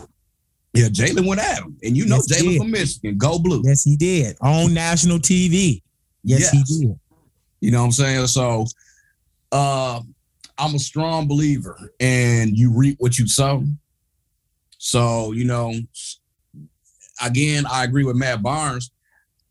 Yeah, 0.73 0.87
Jalen 0.87 1.27
went 1.27 1.41
at 1.41 1.59
him, 1.59 1.77
and 1.83 1.97
you 1.97 2.07
know 2.07 2.17
Yes, 2.17 2.41
Jalen 2.41 2.59
from 2.59 2.71
Michigan, 2.71 3.19
go 3.19 3.39
blue. 3.39 3.63
Yes, 3.65 3.83
he 3.83 3.97
did 3.97 4.37
on 4.41 4.73
national 4.73 5.19
TV. 5.19 5.83
Yes, 6.23 6.51
he 6.51 6.63
did. 6.63 6.99
You 7.61 7.71
know 7.71 7.81
what 7.81 7.87
I'm 7.87 7.93
saying? 7.93 8.27
So, 8.29 8.67
uh, 9.53 10.01
I'm 10.57 10.75
a 10.75 10.79
strong 10.79 11.27
believer, 11.27 11.93
and 11.99 12.57
you 12.57 12.71
reap 12.71 12.97
what 13.01 13.19
you 13.19 13.27
sow. 13.27 13.65
So, 14.79 15.33
you 15.33 15.45
know, 15.45 15.75
again, 17.23 17.65
I 17.67 17.85
agree 17.85 18.05
with 18.05 18.17
Matt 18.17 18.43
Barnes. 18.43 18.91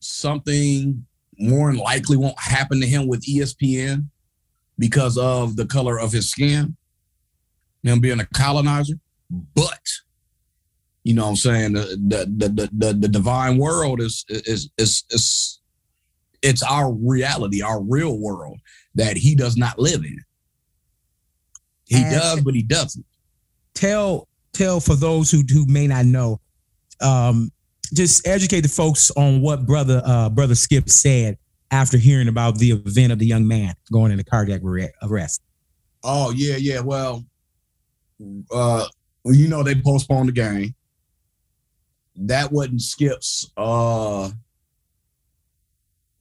Something 0.09 1.05
more 1.37 1.71
than 1.71 1.79
likely 1.79 2.17
won't 2.17 2.39
happen 2.39 2.81
to 2.81 2.87
him 2.87 3.07
with 3.07 3.23
ESPN 3.25 4.07
because 4.79 5.17
of 5.17 5.55
the 5.55 5.65
color 5.67 5.99
of 5.99 6.11
his 6.11 6.29
skin, 6.31 6.75
him 7.83 7.99
being 8.01 8.19
a 8.19 8.25
colonizer. 8.25 8.95
But 9.55 9.79
you 11.03 11.13
know 11.13 11.23
what 11.25 11.29
I'm 11.29 11.35
saying? 11.35 11.73
The 11.73 11.81
the 12.07 12.25
the 12.25 12.49
the, 12.49 12.69
the, 12.73 12.93
the 12.93 13.07
divine 13.07 13.57
world 13.59 14.01
is 14.01 14.25
is 14.29 14.71
is 14.79 15.03
is 15.11 15.59
it's 16.41 16.63
our 16.63 16.91
reality, 16.91 17.61
our 17.61 17.81
real 17.81 18.17
world 18.17 18.59
that 18.95 19.15
he 19.15 19.35
does 19.35 19.57
not 19.57 19.77
live 19.77 20.03
in. 20.03 20.17
He 21.85 21.97
And- 22.01 22.11
does, 22.11 22.41
but 22.41 22.55
he 22.55 22.63
doesn't. 22.63 23.05
Tell 23.75 24.27
tell 24.53 24.79
for 24.79 24.95
those 24.95 25.29
who 25.31 25.43
who 25.49 25.65
may 25.67 25.85
not 25.87 26.05
know, 26.05 26.41
um, 26.99 27.51
just 27.93 28.27
educate 28.27 28.61
the 28.61 28.69
folks 28.69 29.11
on 29.11 29.41
what 29.41 29.65
brother 29.65 30.01
uh 30.05 30.29
brother 30.29 30.55
Skip 30.55 30.89
said 30.89 31.37
after 31.71 31.97
hearing 31.97 32.27
about 32.27 32.57
the 32.57 32.71
event 32.71 33.11
of 33.11 33.19
the 33.19 33.25
young 33.25 33.47
man 33.47 33.75
going 33.91 34.11
into 34.11 34.23
cardiac 34.23 34.61
arrest. 35.03 35.41
Oh 36.03 36.31
yeah, 36.31 36.55
yeah. 36.55 36.79
Well, 36.79 37.25
uh, 38.51 38.85
you 39.25 39.47
know 39.47 39.63
they 39.63 39.75
postponed 39.75 40.29
the 40.29 40.33
game. 40.33 40.75
That 42.15 42.51
wasn't 42.51 42.81
Skip's. 42.81 43.51
Uh, 43.55 44.29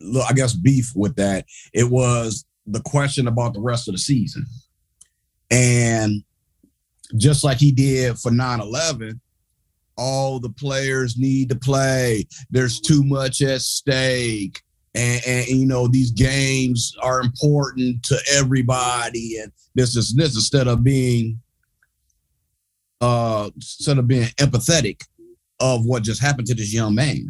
look, 0.00 0.24
I 0.28 0.32
guess 0.32 0.52
beef 0.52 0.92
with 0.94 1.16
that. 1.16 1.46
It 1.72 1.90
was 1.90 2.44
the 2.66 2.80
question 2.80 3.28
about 3.28 3.54
the 3.54 3.60
rest 3.60 3.88
of 3.88 3.94
the 3.94 3.98
season, 3.98 4.44
and 5.50 6.22
just 7.16 7.42
like 7.42 7.56
he 7.56 7.72
did 7.72 8.18
for 8.18 8.30
9-11, 8.30 9.18
all 9.98 10.38
the 10.38 10.48
players 10.48 11.18
need 11.18 11.50
to 11.50 11.56
play. 11.56 12.26
There's 12.50 12.80
too 12.80 13.02
much 13.02 13.42
at 13.42 13.60
stake. 13.60 14.62
And, 14.94 15.22
and, 15.26 15.46
you 15.48 15.66
know 15.66 15.86
these 15.86 16.10
games 16.10 16.96
are 17.02 17.20
important 17.20 18.02
to 18.04 18.18
everybody 18.32 19.36
and 19.40 19.52
this 19.74 19.94
is 19.94 20.14
this 20.14 20.34
instead 20.34 20.66
of 20.66 20.82
being 20.82 21.40
uh 23.02 23.50
instead 23.54 23.98
of 23.98 24.08
being 24.08 24.28
empathetic 24.38 25.02
of 25.60 25.84
what 25.84 26.02
just 26.02 26.22
happened 26.22 26.48
to 26.48 26.54
this 26.54 26.72
young 26.72 26.94
man 26.94 27.28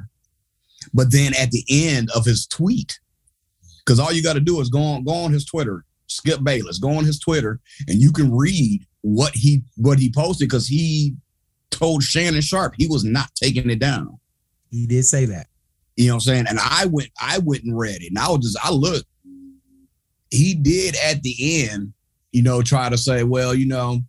but 0.94 1.10
then 1.10 1.34
at 1.34 1.50
the 1.50 1.64
end 1.68 2.08
of 2.14 2.24
his 2.24 2.46
tweet 2.46 3.00
because 3.84 3.98
all 3.98 4.12
you 4.12 4.22
got 4.22 4.34
to 4.34 4.40
do 4.40 4.60
is 4.60 4.70
go 4.70 4.80
on 4.80 5.04
go 5.04 5.12
on 5.12 5.32
his 5.32 5.44
twitter 5.44 5.84
skip 6.06 6.42
bayless 6.44 6.78
go 6.78 6.96
on 6.96 7.04
his 7.04 7.18
twitter 7.18 7.60
and 7.88 8.00
you 8.00 8.12
can 8.12 8.34
read 8.34 8.86
what 9.02 9.34
he 9.34 9.62
what 9.76 9.98
he 9.98 10.10
posted 10.10 10.48
because 10.48 10.68
he 10.68 11.14
told 11.70 12.02
shannon 12.02 12.40
sharpe 12.40 12.74
he 12.76 12.86
was 12.86 13.04
not 13.04 13.30
taking 13.34 13.70
it 13.70 13.78
down 13.78 14.18
He 14.70 14.86
did 14.86 15.04
say 15.04 15.24
that. 15.26 15.46
you 15.96 16.06
know 16.08 16.14
what 16.14 16.16
I'm 16.16 16.20
saying? 16.20 16.44
And 16.48 16.58
I 16.60 16.86
went, 16.86 17.10
I 17.20 17.38
went 17.38 17.64
and 17.64 17.76
read 17.76 18.02
it. 18.02 18.08
And 18.08 18.18
I 18.18 18.28
was 18.30 18.40
just, 18.52 18.64
I 18.64 18.70
looked. 18.70 19.06
he 20.30 20.54
did 20.54 20.94
at 21.04 21.22
the 21.22 21.68
end, 21.68 21.92
you 22.32 22.42
know, 22.42 22.62
try 22.62 22.88
to 22.88 22.98
say, 22.98 23.22
well, 23.24 23.54
you 23.54 23.66
know, 23.66 24.00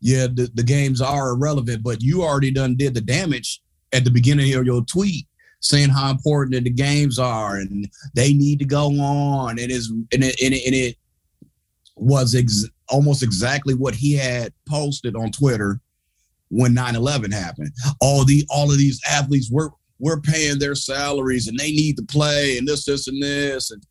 yeah, 0.00 0.26
the, 0.26 0.50
the 0.54 0.62
games 0.62 1.00
are 1.00 1.30
irrelevant, 1.30 1.82
but 1.82 2.02
you 2.02 2.22
already 2.22 2.50
done 2.50 2.74
did 2.76 2.94
the 2.94 3.00
damage 3.00 3.60
at 3.92 4.04
the 4.04 4.10
beginning 4.10 4.52
of 4.54 4.64
your 4.64 4.82
tweet 4.84 5.26
saying 5.60 5.90
how 5.90 6.10
important 6.10 6.54
that 6.54 6.64
the 6.64 6.70
games 6.70 7.18
are 7.18 7.56
and 7.56 7.88
they 8.14 8.32
need 8.32 8.58
to 8.58 8.64
go 8.64 8.86
on. 9.00 9.58
It 9.58 9.70
is 9.70 9.90
and 9.90 10.24
it 10.24 10.40
and 10.42 10.54
it, 10.54 10.66
and 10.66 10.74
it 10.74 10.96
was 11.96 12.34
ex- 12.34 12.68
almost 12.88 13.22
exactly 13.22 13.74
what 13.74 13.94
he 13.94 14.14
had 14.14 14.52
posted 14.66 15.14
on 15.16 15.30
Twitter 15.30 15.80
when 16.50 16.74
9-11 16.74 17.32
happened. 17.32 17.72
All 18.00 18.24
the 18.24 18.44
all 18.50 18.70
of 18.70 18.78
these 18.78 19.00
athletes 19.08 19.50
were 19.50 19.70
we're 19.98 20.20
paying 20.20 20.58
their 20.58 20.74
salaries 20.74 21.46
and 21.46 21.58
they 21.58 21.70
need 21.72 21.96
to 21.96 22.02
play 22.02 22.58
and 22.58 22.66
this, 22.66 22.86
this, 22.86 23.06
and 23.06 23.22
this. 23.22 23.70
And, 23.70 23.84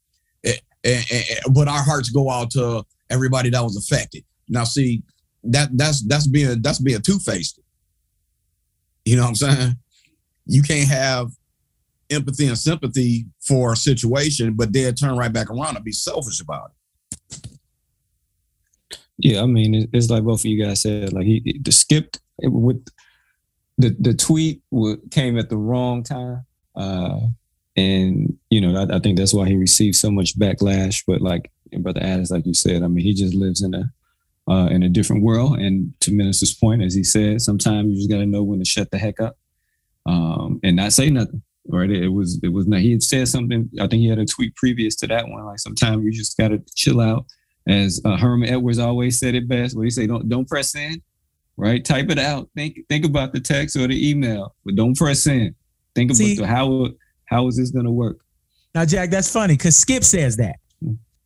and, 0.44 0.60
and, 0.84 1.06
and 1.12 1.54
but 1.54 1.68
our 1.68 1.84
hearts 1.84 2.10
go 2.10 2.30
out 2.30 2.52
to 2.52 2.84
everybody 3.10 3.50
that 3.52 3.64
was 3.64 3.78
affected. 3.78 4.24
Now, 4.48 4.64
see, 4.64 5.04
that 5.44 5.70
that's 5.78 6.02
that's 6.06 6.28
being 6.28 6.62
that's 6.62 6.80
being 6.80 7.02
two-faced. 7.02 7.60
You 9.06 9.16
know 9.16 9.24
what 9.24 9.30
I'm 9.30 9.36
saying? 9.36 9.78
You 10.46 10.62
can't 10.64 10.90
have 10.90 11.32
empathy 12.10 12.48
and 12.48 12.58
sympathy 12.58 13.26
for 13.40 13.74
a 13.74 13.78
situation, 13.78 14.54
but 14.54 14.74
then 14.74 14.96
turn 14.96 15.16
right 15.16 15.32
back 15.32 15.50
around 15.50 15.76
and 15.76 15.86
be 15.86 15.92
selfish 15.92 16.42
about 16.42 16.72
it. 16.72 17.40
Yeah, 19.20 19.44
I 19.44 19.46
mean, 19.46 19.90
it's 19.94 20.10
like 20.10 20.24
both 20.24 20.42
of 20.42 20.46
you 20.46 20.64
guys 20.64 20.82
said. 20.82 21.14
Like 21.14 21.26
he, 21.26 21.60
the 21.62 21.72
skip 21.72 22.18
with 22.44 22.86
the 23.78 23.96
the 24.00 24.14
tweet 24.14 24.62
came 25.12 25.38
at 25.38 25.50
the 25.50 25.58
wrong 25.58 26.04
time, 26.04 26.46
uh, 26.76 27.20
and 27.76 28.38
you 28.50 28.62
know 28.62 28.80
I, 28.80 28.98
I 28.98 29.00
think 29.00 29.18
that's 29.18 29.34
why 29.34 29.48
he 29.48 29.56
received 29.56 29.96
so 29.96 30.12
much 30.12 30.38
backlash. 30.38 31.04
But 31.08 31.22
like 31.22 31.52
brother 31.78 32.04
Addis, 32.04 32.32
like 32.32 32.46
you 32.46 32.54
said, 32.54 32.84
I 32.84 32.88
mean, 32.88 33.06
he 33.06 33.14
just 33.14 33.34
lives 33.34 33.62
in 33.62 33.74
a 33.74 33.92
uh, 34.50 34.68
in 34.68 34.84
a 34.84 34.90
different 34.90 35.24
world. 35.24 35.60
And 35.60 35.94
to 36.02 36.12
Minister's 36.12 36.54
point, 36.54 36.82
as 36.82 36.96
he 36.96 37.04
said, 37.04 37.42
sometimes 37.42 37.90
you 37.90 37.96
just 37.96 38.10
got 38.10 38.18
to 38.18 38.26
know 38.26 38.44
when 38.44 38.60
to 38.60 38.66
shut 38.66 38.90
the 38.90 38.98
heck 38.98 39.20
up 39.20 39.38
um, 40.06 40.60
and 40.64 40.76
not 40.76 40.94
say 40.94 41.10
nothing. 41.10 41.44
Right? 41.68 41.92
It 41.92 42.10
was 42.10 42.40
it 42.42 42.50
was 42.50 42.68
not. 42.68 42.80
He 42.80 42.92
had 42.92 43.04
said 43.04 43.28
something. 43.28 43.70
I 43.80 43.88
think 43.88 44.02
he 44.02 44.08
had 44.08 44.18
a 44.18 44.26
tweet 44.26 44.56
previous 44.56 44.96
to 44.98 45.08
that 45.08 45.28
one. 45.28 45.46
Like 45.46 45.60
sometimes 45.60 46.04
you 46.04 46.12
just 46.12 46.36
got 46.36 46.48
to 46.48 46.64
chill 46.76 47.00
out. 47.00 47.26
As 47.68 48.02
uh, 48.04 48.18
Herman 48.18 48.50
Edwards 48.50 48.80
always 48.80 49.20
said 49.20 49.36
it 49.36 49.48
best, 49.48 49.76
what 49.76 49.84
he 49.84 49.92
say, 49.92 50.08
don't 50.08 50.28
don't 50.28 50.48
press 50.48 50.74
in, 50.76 51.04
right? 51.60 51.84
Type 51.84 52.10
it 52.10 52.18
out. 52.20 52.50
Think 52.56 52.80
think 52.90 53.06
about 53.06 53.34
the 53.34 53.40
text 53.40 53.76
or 53.76 53.88
the 53.88 54.10
email, 54.10 54.56
but 54.66 54.76
don't 54.76 54.98
press 54.98 55.28
in. 55.28 55.54
Think 55.96 56.16
See- 56.16 56.34
about 56.38 56.42
the, 56.44 56.48
how 56.48 56.88
how 57.26 57.48
is 57.48 57.58
this 57.58 57.70
going 57.72 57.86
to 57.86 57.92
work? 57.92 58.18
Now, 58.74 58.86
Jack, 58.86 59.10
that's 59.10 59.32
funny 59.32 59.56
because 59.56 59.78
Skip 59.78 60.04
says 60.04 60.38
that. 60.38 60.56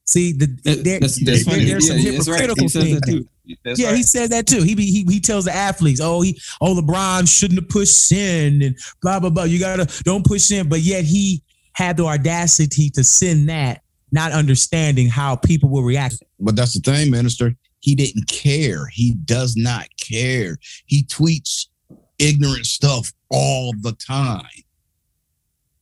See, 0.06 0.34
the, 0.34 0.48
there, 0.64 0.76
Hmm. 0.76 1.00
That's, 1.02 1.24
there- 1.24 1.38
funny. 1.40 1.66
there's 1.66 1.88
some 1.88 1.98
Yeah, 1.98 2.12
that's 2.12 2.28
right. 2.30 2.42
hypocritical 2.42 2.64
He 2.64 2.68
says 2.70 2.84
things. 2.84 3.02
too. 3.06 3.28
That's 3.66 3.80
yeah, 3.80 3.88
right. 3.88 3.98
he 3.98 4.04
says 4.04 4.30
that 4.30 4.48
too. 4.48 4.64
He 4.64 4.74
be 4.76 4.86
he, 4.86 5.06
he 5.10 5.20
tells 5.20 5.46
the 5.46 5.54
athletes, 5.54 6.00
"Oh, 6.02 6.22
he 6.22 6.40
oh 6.62 6.76
LeBron 6.76 7.28
shouldn't 7.30 7.60
have 7.60 7.70
pushed 7.70 8.12
in 8.12 8.62
and 8.62 8.78
blah 9.02 9.20
blah 9.20 9.30
blah. 9.30 9.44
You 9.44 9.60
gotta 9.60 9.86
don't 10.04 10.26
push 10.26 10.50
in, 10.52 10.70
But 10.70 10.80
yet 10.82 11.04
he 11.06 11.42
had 11.74 11.98
the 11.98 12.06
audacity 12.06 12.90
to 12.92 13.04
send 13.04 13.50
that, 13.50 13.82
not 14.14 14.32
understanding 14.32 15.08
how 15.10 15.36
people 15.36 15.68
will 15.70 15.84
react. 15.84 16.24
But 16.40 16.56
that's 16.56 16.74
the 16.74 16.80
thing, 16.80 17.10
minister. 17.12 17.54
He 17.84 17.96
didn't 17.96 18.30
care. 18.30 18.88
He 18.94 19.14
does 19.26 19.58
not 19.58 19.88
care. 20.00 20.58
He 20.86 21.04
tweets 21.04 21.68
ignorant 22.18 22.66
stuff 22.66 23.12
all 23.30 23.74
the 23.82 23.92
time. 23.92 24.46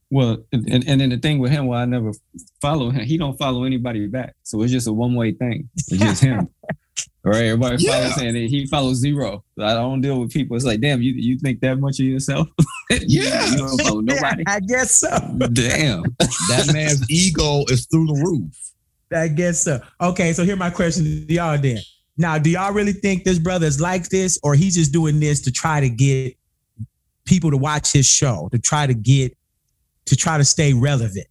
Well, 0.10 0.40
and, 0.52 0.68
and 0.68 0.84
and 0.88 1.00
then 1.00 1.10
the 1.10 1.18
thing 1.18 1.38
with 1.38 1.52
him, 1.52 1.68
well, 1.68 1.80
I 1.80 1.86
never 1.86 2.12
follow 2.60 2.90
him. 2.90 3.06
He 3.06 3.18
don't 3.20 3.38
follow 3.38 3.66
anybody 3.66 4.08
back, 4.08 4.34
so 4.42 4.62
it's 4.64 4.72
just 4.72 4.88
a 4.88 4.92
one 4.94 5.14
way 5.14 5.32
thing. 5.32 5.70
It's 5.76 5.90
just 5.90 6.24
him, 6.24 6.50
right? 7.24 7.44
Everybody 7.46 7.84
Yeah. 7.84 7.92
follows 8.10 8.16
him, 8.16 8.36
and 8.36 8.50
he 8.50 8.66
follows 8.66 8.98
zero. 8.98 9.44
I 9.60 9.76
don't 9.76 10.02
deal 10.02 10.20
with 10.20 10.32
people. 10.32 10.56
It's 10.58 10.66
like, 10.66 10.82
damn, 10.82 11.04
you 11.04 11.14
you 11.14 11.38
think 11.38 11.60
that 11.62 11.78
much 11.80 12.00
of 12.00 12.06
yourself? 12.08 12.48
Yeah. 12.90 13.46
you 13.52 13.58
don't 13.58 13.80
follow 13.82 14.02
nobody. 14.14 14.44
I 14.48 14.60
guess 14.60 14.96
so. 15.00 15.08
damn. 15.54 16.02
That 16.50 16.72
man's 16.74 17.10
ego 17.10 17.64
is 17.70 17.86
through 17.86 18.08
the 18.08 18.22
roof. 18.26 18.54
I 19.14 19.30
guess 19.30 19.62
so. 19.64 19.80
Okay, 20.02 20.34
so 20.34 20.44
here 20.44 20.58
my 20.58 20.72
question 20.72 21.06
to 21.06 21.34
y'all 21.34 21.58
then. 21.58 21.80
Now, 22.22 22.38
do 22.38 22.52
y'all 22.52 22.72
really 22.72 22.94
think 22.94 23.24
this 23.24 23.40
brother 23.40 23.66
is 23.66 23.82
like 23.82 24.10
this, 24.10 24.40
or 24.44 24.54
he's 24.54 24.76
just 24.76 24.94
doing 24.94 25.20
this 25.20 25.42
to 25.42 25.52
try 25.52 25.80
to 25.80 25.90
get 25.90 26.38
people 27.26 27.52
to 27.52 27.58
watch 27.58 27.92
his 27.92 28.06
show, 28.06 28.48
to 28.52 28.60
try 28.60 28.86
to 28.88 28.94
get 28.94 29.36
to 30.06 30.16
try 30.16 30.38
to 30.38 30.46
stay 30.46 30.74
relevant? 30.74 31.28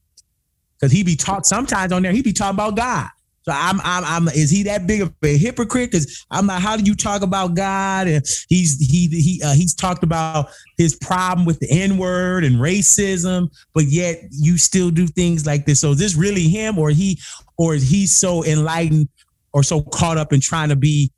Because 0.78 0.92
he 0.92 1.02
be 1.02 1.14
taught 1.14 1.46
sometimes 1.46 1.92
on 1.92 2.02
there, 2.02 2.12
he 2.12 2.22
be 2.22 2.32
talking 2.32 2.56
about 2.56 2.76
God. 2.76 3.08
So 3.42 3.52
I'm, 3.54 3.80
I'm, 3.84 4.04
I'm. 4.04 4.28
Is 4.28 4.50
he 4.50 4.64
that 4.64 4.86
big 4.86 5.00
of 5.00 5.14
a 5.22 5.36
hypocrite? 5.36 5.90
Because 5.90 6.26
I'm 6.30 6.46
like, 6.46 6.60
how 6.60 6.76
do 6.76 6.82
you 6.82 6.94
talk 6.94 7.22
about 7.22 7.54
God? 7.54 8.06
And 8.06 8.24
he's 8.48 8.78
he 8.78 9.08
he 9.08 9.40
uh, 9.42 9.54
he's 9.54 9.74
talked 9.74 10.02
about 10.02 10.50
his 10.76 10.94
problem 10.96 11.46
with 11.46 11.58
the 11.60 11.70
N 11.70 11.96
word 11.96 12.44
and 12.44 12.56
racism, 12.56 13.48
but 13.72 13.84
yet 13.84 14.18
you 14.30 14.58
still 14.58 14.90
do 14.90 15.06
things 15.06 15.46
like 15.46 15.64
this. 15.64 15.80
So 15.80 15.92
is 15.92 15.98
this 15.98 16.16
really 16.16 16.48
him, 16.48 16.78
or 16.78 16.90
he, 16.90 17.18
or 17.56 17.74
is 17.74 17.88
he 17.88 18.06
so 18.06 18.44
enlightened 18.44 19.08
or 19.52 19.62
so 19.62 19.82
caught 19.82 20.18
up 20.18 20.32
in 20.32 20.40
trying 20.40 20.68
to 20.68 20.76
be 20.76 21.12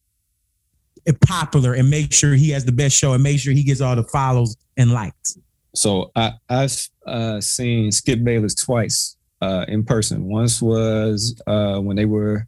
popular 1.26 1.74
and 1.74 1.90
make 1.90 2.12
sure 2.12 2.34
he 2.34 2.50
has 2.50 2.64
the 2.64 2.72
best 2.72 2.96
show 2.96 3.12
and 3.12 3.22
make 3.22 3.38
sure 3.38 3.52
he 3.52 3.64
gets 3.64 3.80
all 3.80 3.96
the 3.96 4.04
follows 4.04 4.56
and 4.76 4.92
likes? 4.92 5.38
So 5.74 6.10
I 6.14 6.32
I've 6.48 6.88
uh, 7.06 7.40
seen 7.40 7.90
Skip 7.92 8.22
Bayless 8.22 8.54
twice 8.54 9.16
uh, 9.40 9.64
in 9.68 9.84
person. 9.84 10.24
Once 10.24 10.60
was 10.60 11.40
uh, 11.46 11.78
when 11.78 11.96
they 11.96 12.04
were 12.04 12.46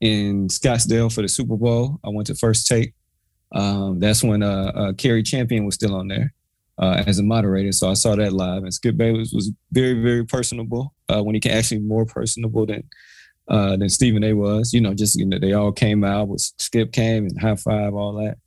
in 0.00 0.48
Scottsdale 0.48 1.12
for 1.12 1.22
the 1.22 1.28
Super 1.28 1.56
Bowl. 1.56 1.98
I 2.04 2.10
went 2.10 2.26
to 2.26 2.34
first 2.34 2.66
take. 2.66 2.92
Um, 3.52 3.98
that's 3.98 4.22
when 4.22 4.42
uh, 4.42 4.72
uh, 4.74 4.92
Cari 4.92 5.22
Champion 5.22 5.64
was 5.64 5.74
still 5.76 5.94
on 5.94 6.08
there 6.08 6.32
uh, 6.78 7.02
as 7.06 7.18
a 7.18 7.22
moderator. 7.22 7.72
So 7.72 7.90
I 7.90 7.94
saw 7.94 8.14
that 8.16 8.32
live, 8.32 8.62
and 8.62 8.74
Skip 8.74 8.96
Bayless 8.96 9.32
was 9.32 9.52
very 9.72 10.02
very 10.02 10.24
personable. 10.24 10.94
Uh, 11.08 11.22
when 11.22 11.34
he 11.34 11.40
can 11.40 11.52
actually 11.52 11.78
more 11.80 12.04
personable 12.04 12.66
than 12.66 12.82
uh, 13.48 13.76
than 13.76 13.88
Stephen 13.88 14.24
A. 14.24 14.32
was. 14.32 14.72
You 14.72 14.80
know, 14.80 14.94
just 14.94 15.18
you 15.18 15.26
know, 15.26 15.38
they 15.38 15.52
all 15.52 15.72
came 15.72 16.04
out. 16.04 16.28
With 16.28 16.40
Skip 16.58 16.92
came 16.92 17.24
and 17.24 17.40
high 17.40 17.56
five 17.56 17.94
all 17.94 18.14
that. 18.14 18.38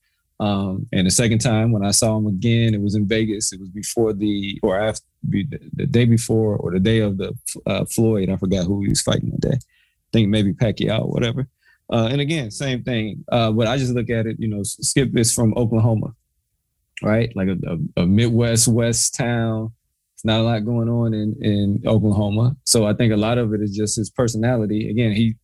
Um, 0.42 0.88
and 0.94 1.06
the 1.06 1.12
second 1.12 1.40
time 1.40 1.72
when 1.72 1.84
I 1.84 1.92
saw 1.92 2.18
him 2.18 2.28
again, 2.28 2.74
it 2.74 2.82
was 2.82 2.96
in 2.96 3.08
Vegas. 3.08 3.52
It 3.52 3.60
was 3.60 3.70
before 3.70 4.14
the 4.14 4.58
or 4.64 4.80
after 4.80 5.06
the, 5.24 5.44
day 5.90 6.06
before 6.06 6.56
or 6.56 6.72
the 6.72 6.80
day 6.80 7.00
of 7.00 7.18
the 7.18 7.34
uh, 7.66 7.86
Floyd. 7.86 8.30
I 8.30 8.38
forgot 8.38 8.66
who 8.66 8.82
he 8.84 8.90
was 8.90 9.02
fighting 9.02 9.32
that 9.32 9.42
day. 9.42 9.58
I 9.58 10.10
think 10.14 10.30
maybe 10.30 10.54
Pacquiao 10.54 11.08
whatever. 11.08 11.48
Uh, 11.92 12.08
and 12.12 12.22
again, 12.22 12.52
same 12.52 12.84
thing. 12.84 13.26
Uh, 13.32 13.52
but 13.52 13.68
I 13.68 13.78
just 13.78 13.94
look 13.94 14.10
at 14.10 14.28
it. 14.28 14.38
You 14.40 14.48
know, 14.48 14.64
Skip 14.64 15.16
is 15.18 15.34
from 15.34 15.54
Oklahoma, 15.58 16.14
right? 17.02 17.36
Like 17.36 17.50
a, 17.50 17.58
a, 17.68 18.04
a 18.04 18.08
Midwest 18.08 18.68
West 18.68 19.16
town. 19.16 19.74
It's 20.20 20.26
not 20.26 20.42
a 20.42 20.44
lot 20.44 20.66
going 20.66 20.90
on 20.90 21.14
in 21.14 21.34
in 21.42 21.82
Oklahoma. 21.88 22.58
So 22.66 22.86
I 22.86 22.94
think 22.94 23.14
a 23.14 23.16
lot 23.16 23.38
of 23.38 23.54
it 23.54 23.62
is 23.62 23.74
just 23.74 23.96
his 23.96 24.10
personality. 24.10 24.90
Again, 24.90 25.14
he 25.14 25.36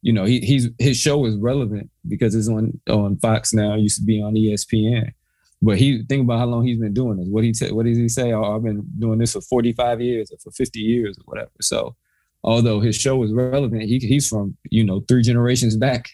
you 0.00 0.10
know, 0.10 0.24
he 0.24 0.40
he's 0.40 0.70
his 0.78 0.96
show 0.96 1.26
is 1.26 1.36
relevant 1.36 1.90
because 2.08 2.34
it's 2.34 2.48
on 2.48 2.80
on 2.88 3.18
Fox 3.18 3.52
now. 3.52 3.74
It 3.74 3.80
used 3.80 3.98
to 3.98 4.06
be 4.06 4.22
on 4.22 4.32
ESPN. 4.32 5.12
But 5.60 5.76
he 5.76 6.02
think 6.08 6.22
about 6.22 6.38
how 6.38 6.46
long 6.46 6.66
he's 6.66 6.78
been 6.78 6.94
doing 6.94 7.18
this. 7.18 7.28
What 7.28 7.44
he 7.44 7.52
t- 7.52 7.72
what 7.72 7.84
does 7.84 7.98
he 7.98 8.08
say? 8.08 8.32
Oh, 8.32 8.56
I've 8.56 8.62
been 8.62 8.82
doing 8.98 9.18
this 9.18 9.34
for 9.34 9.42
45 9.42 10.00
years 10.00 10.32
or 10.32 10.38
for 10.38 10.50
50 10.50 10.80
years 10.80 11.18
or 11.18 11.24
whatever. 11.26 11.50
So 11.60 11.94
although 12.42 12.80
his 12.80 12.96
show 12.96 13.22
is 13.24 13.34
relevant, 13.34 13.82
he 13.82 13.98
he's 13.98 14.30
from, 14.30 14.56
you 14.70 14.82
know, 14.82 15.04
three 15.08 15.22
generations 15.22 15.76
back 15.76 16.08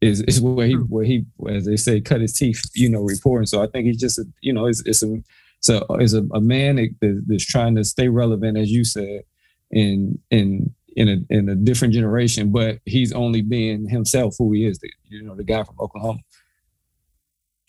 is 0.00 0.20
is 0.22 0.40
where 0.40 0.66
he 0.66 0.74
where 0.74 1.04
he 1.04 1.24
as 1.48 1.64
they 1.64 1.76
say 1.76 2.00
cut 2.00 2.22
his 2.22 2.32
teeth, 2.32 2.60
you 2.74 2.90
know, 2.90 3.02
reporting. 3.02 3.46
So 3.46 3.62
I 3.62 3.68
think 3.68 3.86
he's 3.86 4.00
just 4.00 4.18
a, 4.18 4.24
you 4.40 4.52
know, 4.52 4.66
it's 4.66 4.82
it's 4.84 5.04
a 5.04 5.22
so 5.66 5.84
is 6.00 6.14
a, 6.14 6.22
a 6.32 6.40
man 6.40 6.76
that, 6.76 7.24
that's 7.26 7.44
trying 7.44 7.74
to 7.76 7.84
stay 7.84 8.08
relevant, 8.08 8.56
as 8.56 8.70
you 8.70 8.84
said, 8.84 9.22
in 9.70 10.18
in 10.30 10.74
in 10.96 11.08
a 11.08 11.34
in 11.34 11.48
a 11.48 11.54
different 11.54 11.92
generation, 11.92 12.50
but 12.50 12.78
he's 12.86 13.12
only 13.12 13.42
being 13.42 13.88
himself, 13.88 14.34
who 14.38 14.52
he 14.52 14.66
is. 14.66 14.78
The, 14.78 14.90
you 15.08 15.22
know, 15.22 15.34
the 15.34 15.44
guy 15.44 15.62
from 15.62 15.76
Oklahoma. 15.80 16.20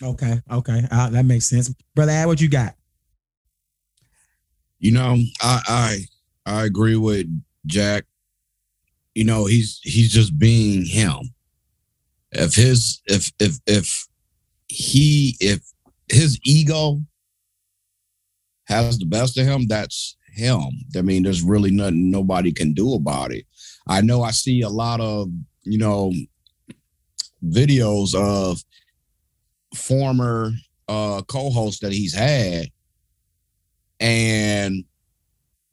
Okay, 0.02 0.42
okay, 0.52 0.84
uh, 0.92 1.10
that 1.10 1.26
makes 1.26 1.50
sense, 1.50 1.74
brother. 1.96 2.12
Ad, 2.12 2.28
what 2.28 2.40
you 2.40 2.50
got? 2.50 2.76
You 4.80 4.92
know, 4.92 5.18
I 5.42 5.62
I 5.68 5.98
I 6.46 6.66
agree 6.66 6.96
with 6.96 7.28
Jack. 7.66 8.06
You 9.16 9.24
know, 9.24 9.46
he's 9.46 9.80
he's 9.84 10.14
just 10.14 10.38
being 10.38 10.86
him. 10.86 11.34
If 12.32 12.54
his 12.54 13.02
if 13.08 13.32
if 13.40 13.60
if 13.66 14.08
he 14.68 15.36
if 15.40 15.62
his 16.10 16.40
ego 16.46 17.02
has 18.68 18.98
the 18.98 19.06
best 19.06 19.38
of 19.38 19.46
him, 19.46 19.68
that's 19.68 20.16
him. 20.34 20.62
I 20.96 21.02
mean, 21.02 21.24
there's 21.24 21.42
really 21.42 21.72
nothing 21.72 22.12
nobody 22.12 22.52
can 22.52 22.74
do 22.74 22.94
about 22.94 23.32
it. 23.32 23.46
I 23.88 24.02
know 24.02 24.24
I 24.24 24.32
see 24.32 24.62
a 24.62 24.70
lot 24.70 25.00
of, 25.00 25.30
you 25.64 25.78
know, 25.78 26.12
videos 27.44 28.16
of 28.16 28.64
former 29.76 30.52
uh 30.88 31.22
co-hosts 31.28 31.82
that 31.82 31.92
he's 31.92 32.14
had 32.14 32.68
and 34.00 34.86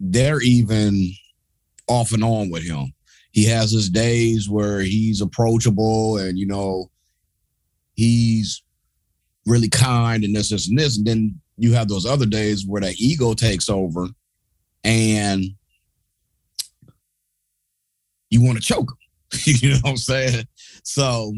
they're 0.00 0.42
even 0.42 1.10
off 1.88 2.12
and 2.12 2.24
on 2.24 2.50
with 2.50 2.64
him. 2.64 2.92
he 3.30 3.44
has 3.44 3.70
his 3.70 3.88
days 3.88 4.48
where 4.48 4.80
he's 4.80 5.20
approachable 5.20 6.18
and 6.18 6.36
you 6.36 6.46
know 6.46 6.90
he's 7.94 8.62
really 9.46 9.68
kind 9.68 10.24
and 10.24 10.34
this, 10.34 10.50
this, 10.50 10.68
and 10.68 10.78
this. 10.78 10.96
And 10.96 11.06
then 11.06 11.40
you 11.56 11.72
have 11.72 11.88
those 11.88 12.06
other 12.06 12.26
days 12.26 12.66
where 12.66 12.80
that 12.80 12.98
ego 12.98 13.34
takes 13.34 13.68
over 13.68 14.08
and 14.82 15.44
you 18.30 18.42
want 18.42 18.58
to 18.58 18.64
choke 18.64 18.90
him. 18.90 18.96
you 19.60 19.70
know 19.70 19.78
what 19.82 19.90
I'm 19.90 19.96
saying? 19.96 20.46
So 20.82 21.34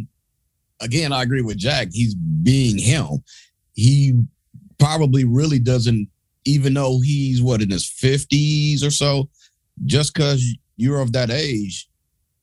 again, 0.81 1.12
I 1.12 1.22
agree 1.22 1.42
with 1.42 1.59
Jack. 1.59 1.88
He's 1.92 2.14
being 2.14 2.79
him. 2.79 3.22
He 3.74 4.14
probably 4.79 5.24
really 5.24 5.59
doesn't, 5.59 6.09
even 6.44 6.74
though 6.74 7.00
he's 7.00 7.42
what 7.42 7.62
in 7.62 7.70
his 7.70 7.87
50s 7.87 8.85
or 8.85 8.90
so, 8.90 9.29
just 9.85 10.14
because 10.14 10.44
you're 10.76 11.00
of 11.00 11.12
that 11.12 11.31
age, 11.31 11.88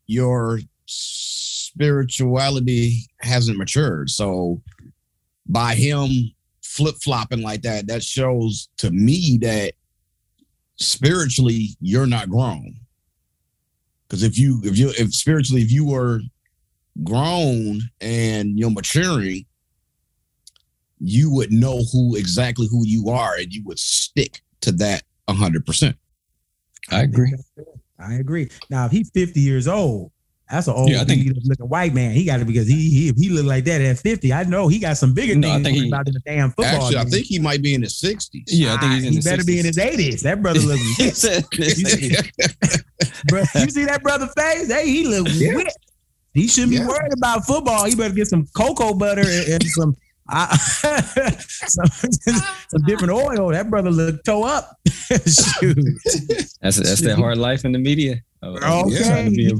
your 0.05 0.59
spirituality 0.85 3.07
hasn't 3.21 3.57
matured. 3.57 4.09
So 4.09 4.61
by 5.47 5.75
him 5.75 6.09
flip 6.73 6.95
flopping 7.03 7.41
like 7.41 7.61
that, 7.61 7.87
that 7.87 8.03
shows 8.03 8.67
to 8.77 8.89
me 8.89 9.37
that 9.41 9.73
spiritually 10.75 11.69
you're 11.79 12.07
not 12.07 12.29
grown. 12.29 12.75
Because 14.07 14.23
if 14.23 14.37
you 14.37 14.59
if 14.63 14.77
you 14.77 14.89
if 14.97 15.13
spiritually 15.13 15.61
if 15.61 15.71
you 15.71 15.85
were 15.85 16.21
grown 17.03 17.81
and 18.01 18.57
you're 18.57 18.71
maturing, 18.71 19.45
you 20.99 21.31
would 21.31 21.51
know 21.51 21.83
who 21.91 22.15
exactly 22.15 22.67
who 22.69 22.85
you 22.85 23.09
are 23.09 23.35
and 23.35 23.53
you 23.53 23.63
would 23.65 23.79
stick 23.79 24.41
to 24.61 24.71
that 24.71 25.03
hundred 25.29 25.65
percent. 25.65 25.95
I 26.91 27.01
agree. 27.01 27.33
I 27.99 28.15
agree. 28.15 28.49
Now, 28.69 28.85
if 28.85 28.91
he's 28.91 29.09
50 29.11 29.39
years 29.39 29.67
old, 29.67 30.11
that's 30.49 30.67
an 30.67 30.73
old 30.73 30.89
Yeah, 30.91 31.01
I 31.01 31.05
think- 31.05 31.35
looking 31.43 31.67
white 31.69 31.93
man. 31.93 32.11
He 32.11 32.25
got 32.25 32.39
it 32.41 32.45
because 32.45 32.67
he, 32.67 32.89
he 32.89 33.09
if 33.09 33.15
he 33.15 33.29
look 33.29 33.45
like 33.45 33.63
that 33.65 33.81
at 33.81 33.97
50, 33.97 34.31
I 34.33 34.43
know 34.43 34.67
he 34.67 34.77
got 34.79 34.97
some 34.97 35.13
bigger 35.13 35.35
No, 35.35 35.49
I 35.49 35.53
things 35.55 35.65
think 35.65 35.77
he- 35.77 35.87
about 35.87 36.07
in 36.07 36.13
the 36.13 36.19
damn 36.25 36.49
football. 36.51 36.85
Actually, 36.85 36.97
I 36.97 37.05
think 37.05 37.25
he 37.25 37.39
might 37.39 37.61
be 37.61 37.73
in 37.73 37.81
his 37.81 37.95
sixties. 37.97 38.43
Yeah, 38.47 38.75
I 38.75 38.77
think 38.77 38.93
he's 38.93 39.03
in 39.05 39.09
he 39.11 39.15
his 39.17 39.25
better 39.25 39.43
be 39.43 39.59
in 39.59 39.65
his 39.65 39.77
80s. 39.77 40.21
That 40.21 40.41
brother 40.41 40.59
look 40.59 40.79
bro, 43.27 43.41
you 43.55 43.69
see 43.69 43.85
that 43.85 44.01
brother 44.03 44.27
face? 44.35 44.71
Hey, 44.71 44.87
he 44.87 45.07
look 45.07 45.27
Yeah. 45.31 45.55
wet. 45.55 45.75
He 46.33 46.47
shouldn't 46.47 46.71
be 46.71 46.77
Yeah. 46.77 46.87
worried 46.87 47.13
about 47.13 47.45
football. 47.45 47.85
He 47.85 47.95
better 47.95 48.13
get 48.13 48.27
some 48.27 48.47
cocoa 48.55 48.93
butter 48.95 49.21
and, 49.21 49.47
and 49.49 49.63
some, 49.65 49.95
uh, 50.29 50.55
some 50.57 51.85
some 52.67 52.81
different 52.87 53.11
oil. 53.13 53.49
That 53.49 53.69
brother 53.69 53.91
look 53.91 54.23
toe 54.23 54.43
up. 54.43 54.77
Shoot. 54.87 55.77
That's 56.61 56.77
that's 56.77 57.01
that 57.01 57.17
hard 57.17 57.37
life 57.37 57.65
in 57.65 57.71
the 57.71 57.77
media. 57.79 58.17
Oh, 58.41 58.85
Okay. 58.87 59.03
trying 59.03 59.25
to 59.31 59.35
be 59.35 59.47
a- 59.51 59.55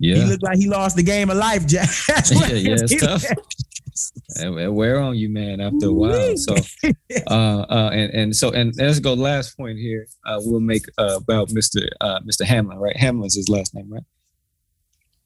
He 0.00 0.14
yeah, 0.14 0.26
looked 0.26 0.42
like 0.42 0.58
he 0.58 0.68
lost 0.68 0.96
the 0.96 1.02
game 1.02 1.30
of 1.30 1.36
life, 1.36 1.66
Jack. 1.66 1.88
That's 2.08 2.34
what 2.34 2.48
Yeah, 2.50 2.56
yeah, 2.56 2.76
it's 2.78 3.00
tough. 3.00 3.24
it, 3.24 4.62
it 4.62 4.72
wear 4.72 5.00
on 5.00 5.16
you, 5.16 5.28
man. 5.28 5.60
After 5.60 5.88
a 5.88 5.92
while, 5.92 6.36
so 6.36 6.54
uh, 7.26 7.60
uh, 7.68 7.90
and 7.92 8.14
and 8.14 8.36
so 8.36 8.50
and 8.50 8.74
let's 8.76 9.00
go 9.00 9.14
last 9.14 9.56
point 9.56 9.78
here. 9.78 10.06
Uh, 10.24 10.38
we'll 10.40 10.60
make 10.60 10.84
uh, 10.98 11.16
about 11.16 11.48
Mr. 11.48 11.88
Uh, 12.00 12.20
Mr. 12.20 12.44
Hamlin, 12.44 12.78
right? 12.78 12.96
Hamlin's 12.96 13.34
his 13.34 13.48
last 13.48 13.74
name, 13.74 13.90
right? 13.92 14.04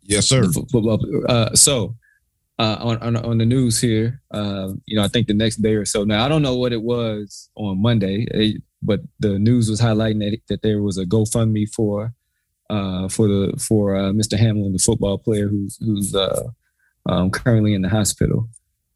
yes, 0.04 0.26
sir. 0.26 0.44
Uh, 1.28 1.54
so 1.54 1.94
uh, 2.58 2.76
on, 2.80 2.98
on 2.98 3.16
on 3.16 3.38
the 3.38 3.46
news 3.46 3.80
here, 3.80 4.20
uh, 4.30 4.72
you 4.86 4.96
know, 4.96 5.04
I 5.04 5.08
think 5.08 5.26
the 5.26 5.34
next 5.34 5.56
day 5.56 5.74
or 5.74 5.84
so. 5.84 6.04
Now 6.04 6.24
I 6.24 6.28
don't 6.28 6.42
know 6.42 6.56
what 6.56 6.72
it 6.72 6.82
was 6.82 7.50
on 7.56 7.80
Monday, 7.80 8.26
eh, 8.32 8.58
but 8.82 9.00
the 9.20 9.38
news 9.38 9.68
was 9.68 9.80
highlighting 9.80 10.20
that, 10.20 10.38
that 10.48 10.62
there 10.62 10.82
was 10.82 10.98
a 10.98 11.04
GoFundMe 11.04 11.68
for 11.72 12.12
uh, 12.72 13.06
for 13.08 13.28
the 13.28 13.52
for 13.58 13.94
uh, 13.94 14.12
Mr. 14.12 14.38
Hamlin, 14.38 14.72
the 14.72 14.78
football 14.78 15.18
player 15.18 15.46
who's 15.46 15.76
who's 15.76 16.14
uh, 16.14 16.48
um, 17.06 17.30
currently 17.30 17.74
in 17.74 17.82
the 17.82 17.88
hospital, 17.88 18.48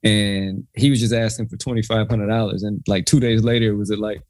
and 0.02 0.66
he 0.74 0.88
was 0.88 0.98
just 0.98 1.12
asking 1.12 1.48
for 1.48 1.58
twenty 1.58 1.82
five 1.82 2.08
hundred 2.08 2.28
dollars, 2.28 2.62
and 2.62 2.82
like 2.88 3.04
two 3.04 3.20
days 3.20 3.44
later, 3.44 3.68
it 3.68 3.76
was 3.76 3.90
at 3.90 3.98
like 3.98 4.22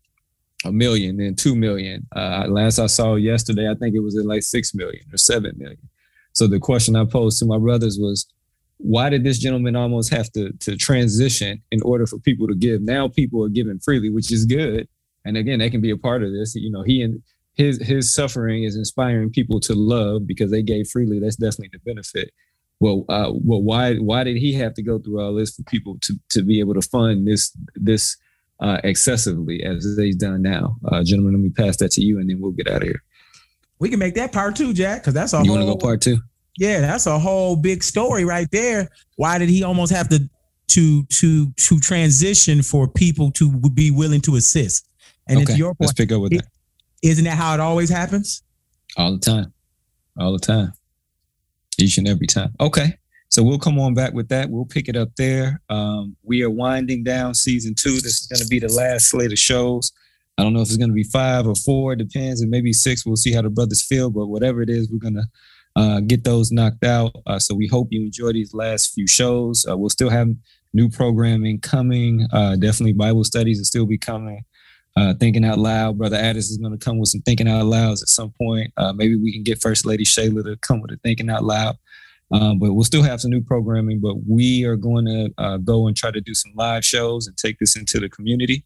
a 0.64 0.72
million, 0.72 1.18
then 1.18 1.36
two 1.36 1.54
million. 1.54 2.06
Uh, 2.16 2.46
last 2.48 2.80
I 2.80 2.86
saw 2.86 3.14
yesterday, 3.14 3.70
I 3.70 3.74
think 3.74 3.94
it 3.94 4.00
was 4.00 4.18
at 4.18 4.26
like 4.26 4.42
six 4.42 4.74
million 4.74 5.04
or 5.12 5.16
seven 5.16 5.54
million. 5.56 5.88
So 6.32 6.48
the 6.48 6.58
question 6.58 6.96
I 6.96 7.04
posed 7.04 7.38
to 7.38 7.46
my 7.46 7.58
brothers 7.58 7.98
was, 8.00 8.26
why 8.78 9.08
did 9.10 9.22
this 9.22 9.38
gentleman 9.38 9.76
almost 9.76 10.12
have 10.12 10.30
to 10.32 10.50
to 10.52 10.76
transition 10.76 11.62
in 11.70 11.80
order 11.82 12.08
for 12.08 12.18
people 12.18 12.48
to 12.48 12.56
give? 12.56 12.82
Now 12.82 13.06
people 13.06 13.44
are 13.44 13.48
giving 13.48 13.78
freely, 13.78 14.10
which 14.10 14.32
is 14.32 14.44
good. 14.44 14.88
And 15.24 15.36
again, 15.36 15.60
they 15.60 15.70
can 15.70 15.80
be 15.80 15.90
a 15.90 15.96
part 15.96 16.24
of 16.24 16.32
this. 16.32 16.56
You 16.56 16.70
know, 16.70 16.82
he 16.82 17.02
and 17.02 17.22
his 17.56 17.80
his 17.82 18.14
suffering 18.14 18.64
is 18.64 18.76
inspiring 18.76 19.30
people 19.30 19.58
to 19.60 19.74
love 19.74 20.26
because 20.26 20.50
they 20.50 20.62
gave 20.62 20.88
freely. 20.88 21.18
That's 21.18 21.36
definitely 21.36 21.70
the 21.72 21.78
benefit. 21.80 22.30
Well, 22.80 23.04
uh, 23.08 23.32
well, 23.32 23.62
why 23.62 23.96
why 23.96 24.22
did 24.24 24.36
he 24.36 24.52
have 24.54 24.74
to 24.74 24.82
go 24.82 24.98
through 24.98 25.20
all 25.20 25.34
this 25.34 25.54
for 25.56 25.62
people 25.64 25.98
to 26.02 26.14
to 26.30 26.42
be 26.42 26.60
able 26.60 26.74
to 26.74 26.82
fund 26.82 27.26
this 27.26 27.56
this 27.74 28.16
uh, 28.60 28.78
excessively 28.84 29.62
as 29.64 29.96
they've 29.96 30.18
done 30.18 30.42
now? 30.42 30.76
Uh, 30.86 31.02
gentlemen, 31.02 31.32
let 31.34 31.40
me 31.42 31.50
pass 31.50 31.78
that 31.78 31.90
to 31.92 32.02
you, 32.02 32.18
and 32.20 32.28
then 32.28 32.40
we'll 32.40 32.52
get 32.52 32.68
out 32.68 32.82
of 32.82 32.88
here. 32.88 33.02
We 33.78 33.88
can 33.88 33.98
make 33.98 34.14
that 34.14 34.32
part 34.32 34.56
two, 34.56 34.72
Jack, 34.72 35.02
because 35.02 35.14
that's 35.14 35.32
a 35.32 35.42
You 35.42 35.50
want 35.50 35.62
to 35.62 35.66
go 35.66 35.76
part 35.76 36.02
two? 36.02 36.18
yeah, 36.58 36.80
that's 36.80 37.06
a 37.06 37.18
whole 37.18 37.56
big 37.56 37.82
story 37.82 38.24
right 38.24 38.50
there. 38.50 38.88
Why 39.16 39.38
did 39.38 39.48
he 39.48 39.62
almost 39.64 39.92
have 39.92 40.08
to 40.10 40.28
to 40.68 41.04
to 41.04 41.50
to 41.52 41.80
transition 41.80 42.60
for 42.62 42.86
people 42.86 43.30
to 43.32 43.50
be 43.70 43.90
willing 43.90 44.20
to 44.22 44.36
assist? 44.36 44.86
And 45.28 45.38
okay, 45.38 45.52
it's 45.52 45.58
your 45.58 45.74
let's 45.80 45.94
pick 45.94 46.12
up 46.12 46.20
with 46.20 46.34
It- 46.34 46.42
that 46.42 46.48
Isn't 47.06 47.24
that 47.24 47.36
how 47.36 47.54
it 47.54 47.60
always 47.60 47.88
happens? 47.90 48.42
all 48.96 49.12
the 49.12 49.18
time, 49.18 49.52
all 50.18 50.32
the 50.32 50.38
time, 50.38 50.72
each 51.78 51.98
and 51.98 52.08
every 52.08 52.26
time. 52.26 52.52
Okay, 52.60 52.94
so 53.28 53.42
we'll 53.42 53.58
come 53.58 53.78
on 53.78 53.94
back 53.94 54.12
with 54.12 54.28
that. 54.28 54.50
We'll 54.50 54.64
pick 54.64 54.88
it 54.88 54.96
up 54.96 55.10
there. 55.16 55.60
Um, 55.68 56.16
we 56.22 56.42
are 56.42 56.50
winding 56.50 57.04
down 57.04 57.34
season 57.34 57.74
two. 57.74 57.94
This 57.94 58.22
is 58.22 58.26
going 58.26 58.40
to 58.40 58.48
be 58.48 58.58
the 58.58 58.72
last 58.72 59.10
slate 59.10 59.32
of 59.32 59.38
shows. 59.38 59.92
I 60.38 60.42
don't 60.42 60.52
know 60.52 60.60
if 60.60 60.68
it's 60.68 60.76
going 60.76 60.90
to 60.90 60.94
be 60.94 61.04
five 61.04 61.46
or 61.46 61.54
four. 61.54 61.92
It 61.92 61.98
depends. 61.98 62.40
and 62.42 62.50
maybe 62.50 62.72
six. 62.72 63.06
We'll 63.06 63.16
see 63.16 63.32
how 63.32 63.42
the 63.42 63.50
brothers 63.50 63.82
feel. 63.82 64.10
But 64.10 64.26
whatever 64.26 64.60
it 64.60 64.68
is, 64.68 64.90
we're 64.90 64.98
going 64.98 65.14
to 65.14 65.24
uh, 65.76 66.00
get 66.00 66.24
those 66.24 66.52
knocked 66.52 66.84
out. 66.84 67.16
Uh, 67.26 67.38
so 67.38 67.54
we 67.54 67.66
hope 67.66 67.88
you 67.90 68.02
enjoy 68.02 68.32
these 68.32 68.52
last 68.52 68.92
few 68.94 69.06
shows. 69.06 69.64
Uh, 69.68 69.76
we'll 69.76 69.90
still 69.90 70.10
have 70.10 70.28
new 70.74 70.90
programming 70.90 71.60
coming. 71.60 72.26
Uh, 72.32 72.56
definitely 72.56 72.92
Bible 72.92 73.24
studies 73.24 73.58
will 73.58 73.64
still 73.64 73.86
be 73.86 73.98
coming. 73.98 74.44
Uh, 74.96 75.12
thinking 75.20 75.44
out 75.44 75.58
loud, 75.58 75.98
brother 75.98 76.16
Addis 76.16 76.50
is 76.50 76.56
going 76.56 76.72
to 76.72 76.82
come 76.82 76.98
with 76.98 77.10
some 77.10 77.20
thinking 77.20 77.48
out 77.48 77.66
louds 77.66 78.02
at 78.02 78.08
some 78.08 78.32
point. 78.40 78.72
Uh, 78.78 78.94
maybe 78.94 79.14
we 79.16 79.32
can 79.32 79.42
get 79.42 79.60
First 79.60 79.84
Lady 79.84 80.04
Shayla 80.04 80.42
to 80.44 80.56
come 80.56 80.80
with 80.80 80.90
a 80.90 80.96
thinking 80.96 81.28
out 81.28 81.44
loud. 81.44 81.76
Um, 82.32 82.58
but 82.58 82.72
we'll 82.72 82.84
still 82.84 83.02
have 83.02 83.20
some 83.20 83.30
new 83.30 83.42
programming. 83.42 84.00
But 84.00 84.16
we 84.26 84.64
are 84.64 84.76
going 84.76 85.04
to 85.06 85.34
uh, 85.38 85.58
go 85.58 85.86
and 85.86 85.96
try 85.96 86.10
to 86.10 86.20
do 86.20 86.34
some 86.34 86.52
live 86.54 86.84
shows 86.84 87.26
and 87.26 87.36
take 87.36 87.58
this 87.58 87.76
into 87.76 88.00
the 88.00 88.08
community 88.08 88.64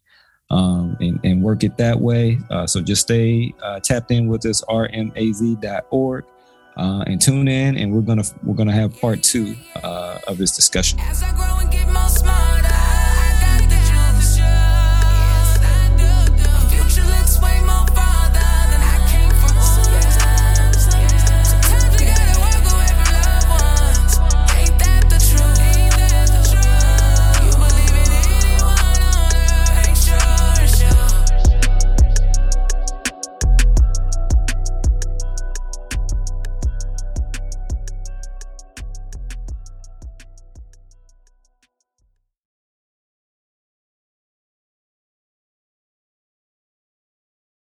um, 0.49 0.97
and, 0.99 1.19
and 1.23 1.43
work 1.43 1.63
it 1.63 1.77
that 1.77 1.99
way. 1.99 2.39
Uh, 2.49 2.65
so 2.65 2.81
just 2.81 3.01
stay 3.01 3.53
uh, 3.61 3.79
tapped 3.79 4.11
in 4.11 4.27
with 4.27 4.45
us, 4.45 4.63
rmaz.org, 4.69 6.25
uh, 6.77 7.03
and 7.07 7.21
tune 7.21 7.47
in. 7.47 7.77
And 7.77 7.93
we're 7.93 8.01
gonna 8.01 8.23
we're 8.43 8.55
gonna 8.55 8.73
have 8.73 8.99
part 8.99 9.21
two 9.21 9.55
uh, 9.83 10.19
of 10.27 10.37
this 10.37 10.55
discussion. 10.55 10.99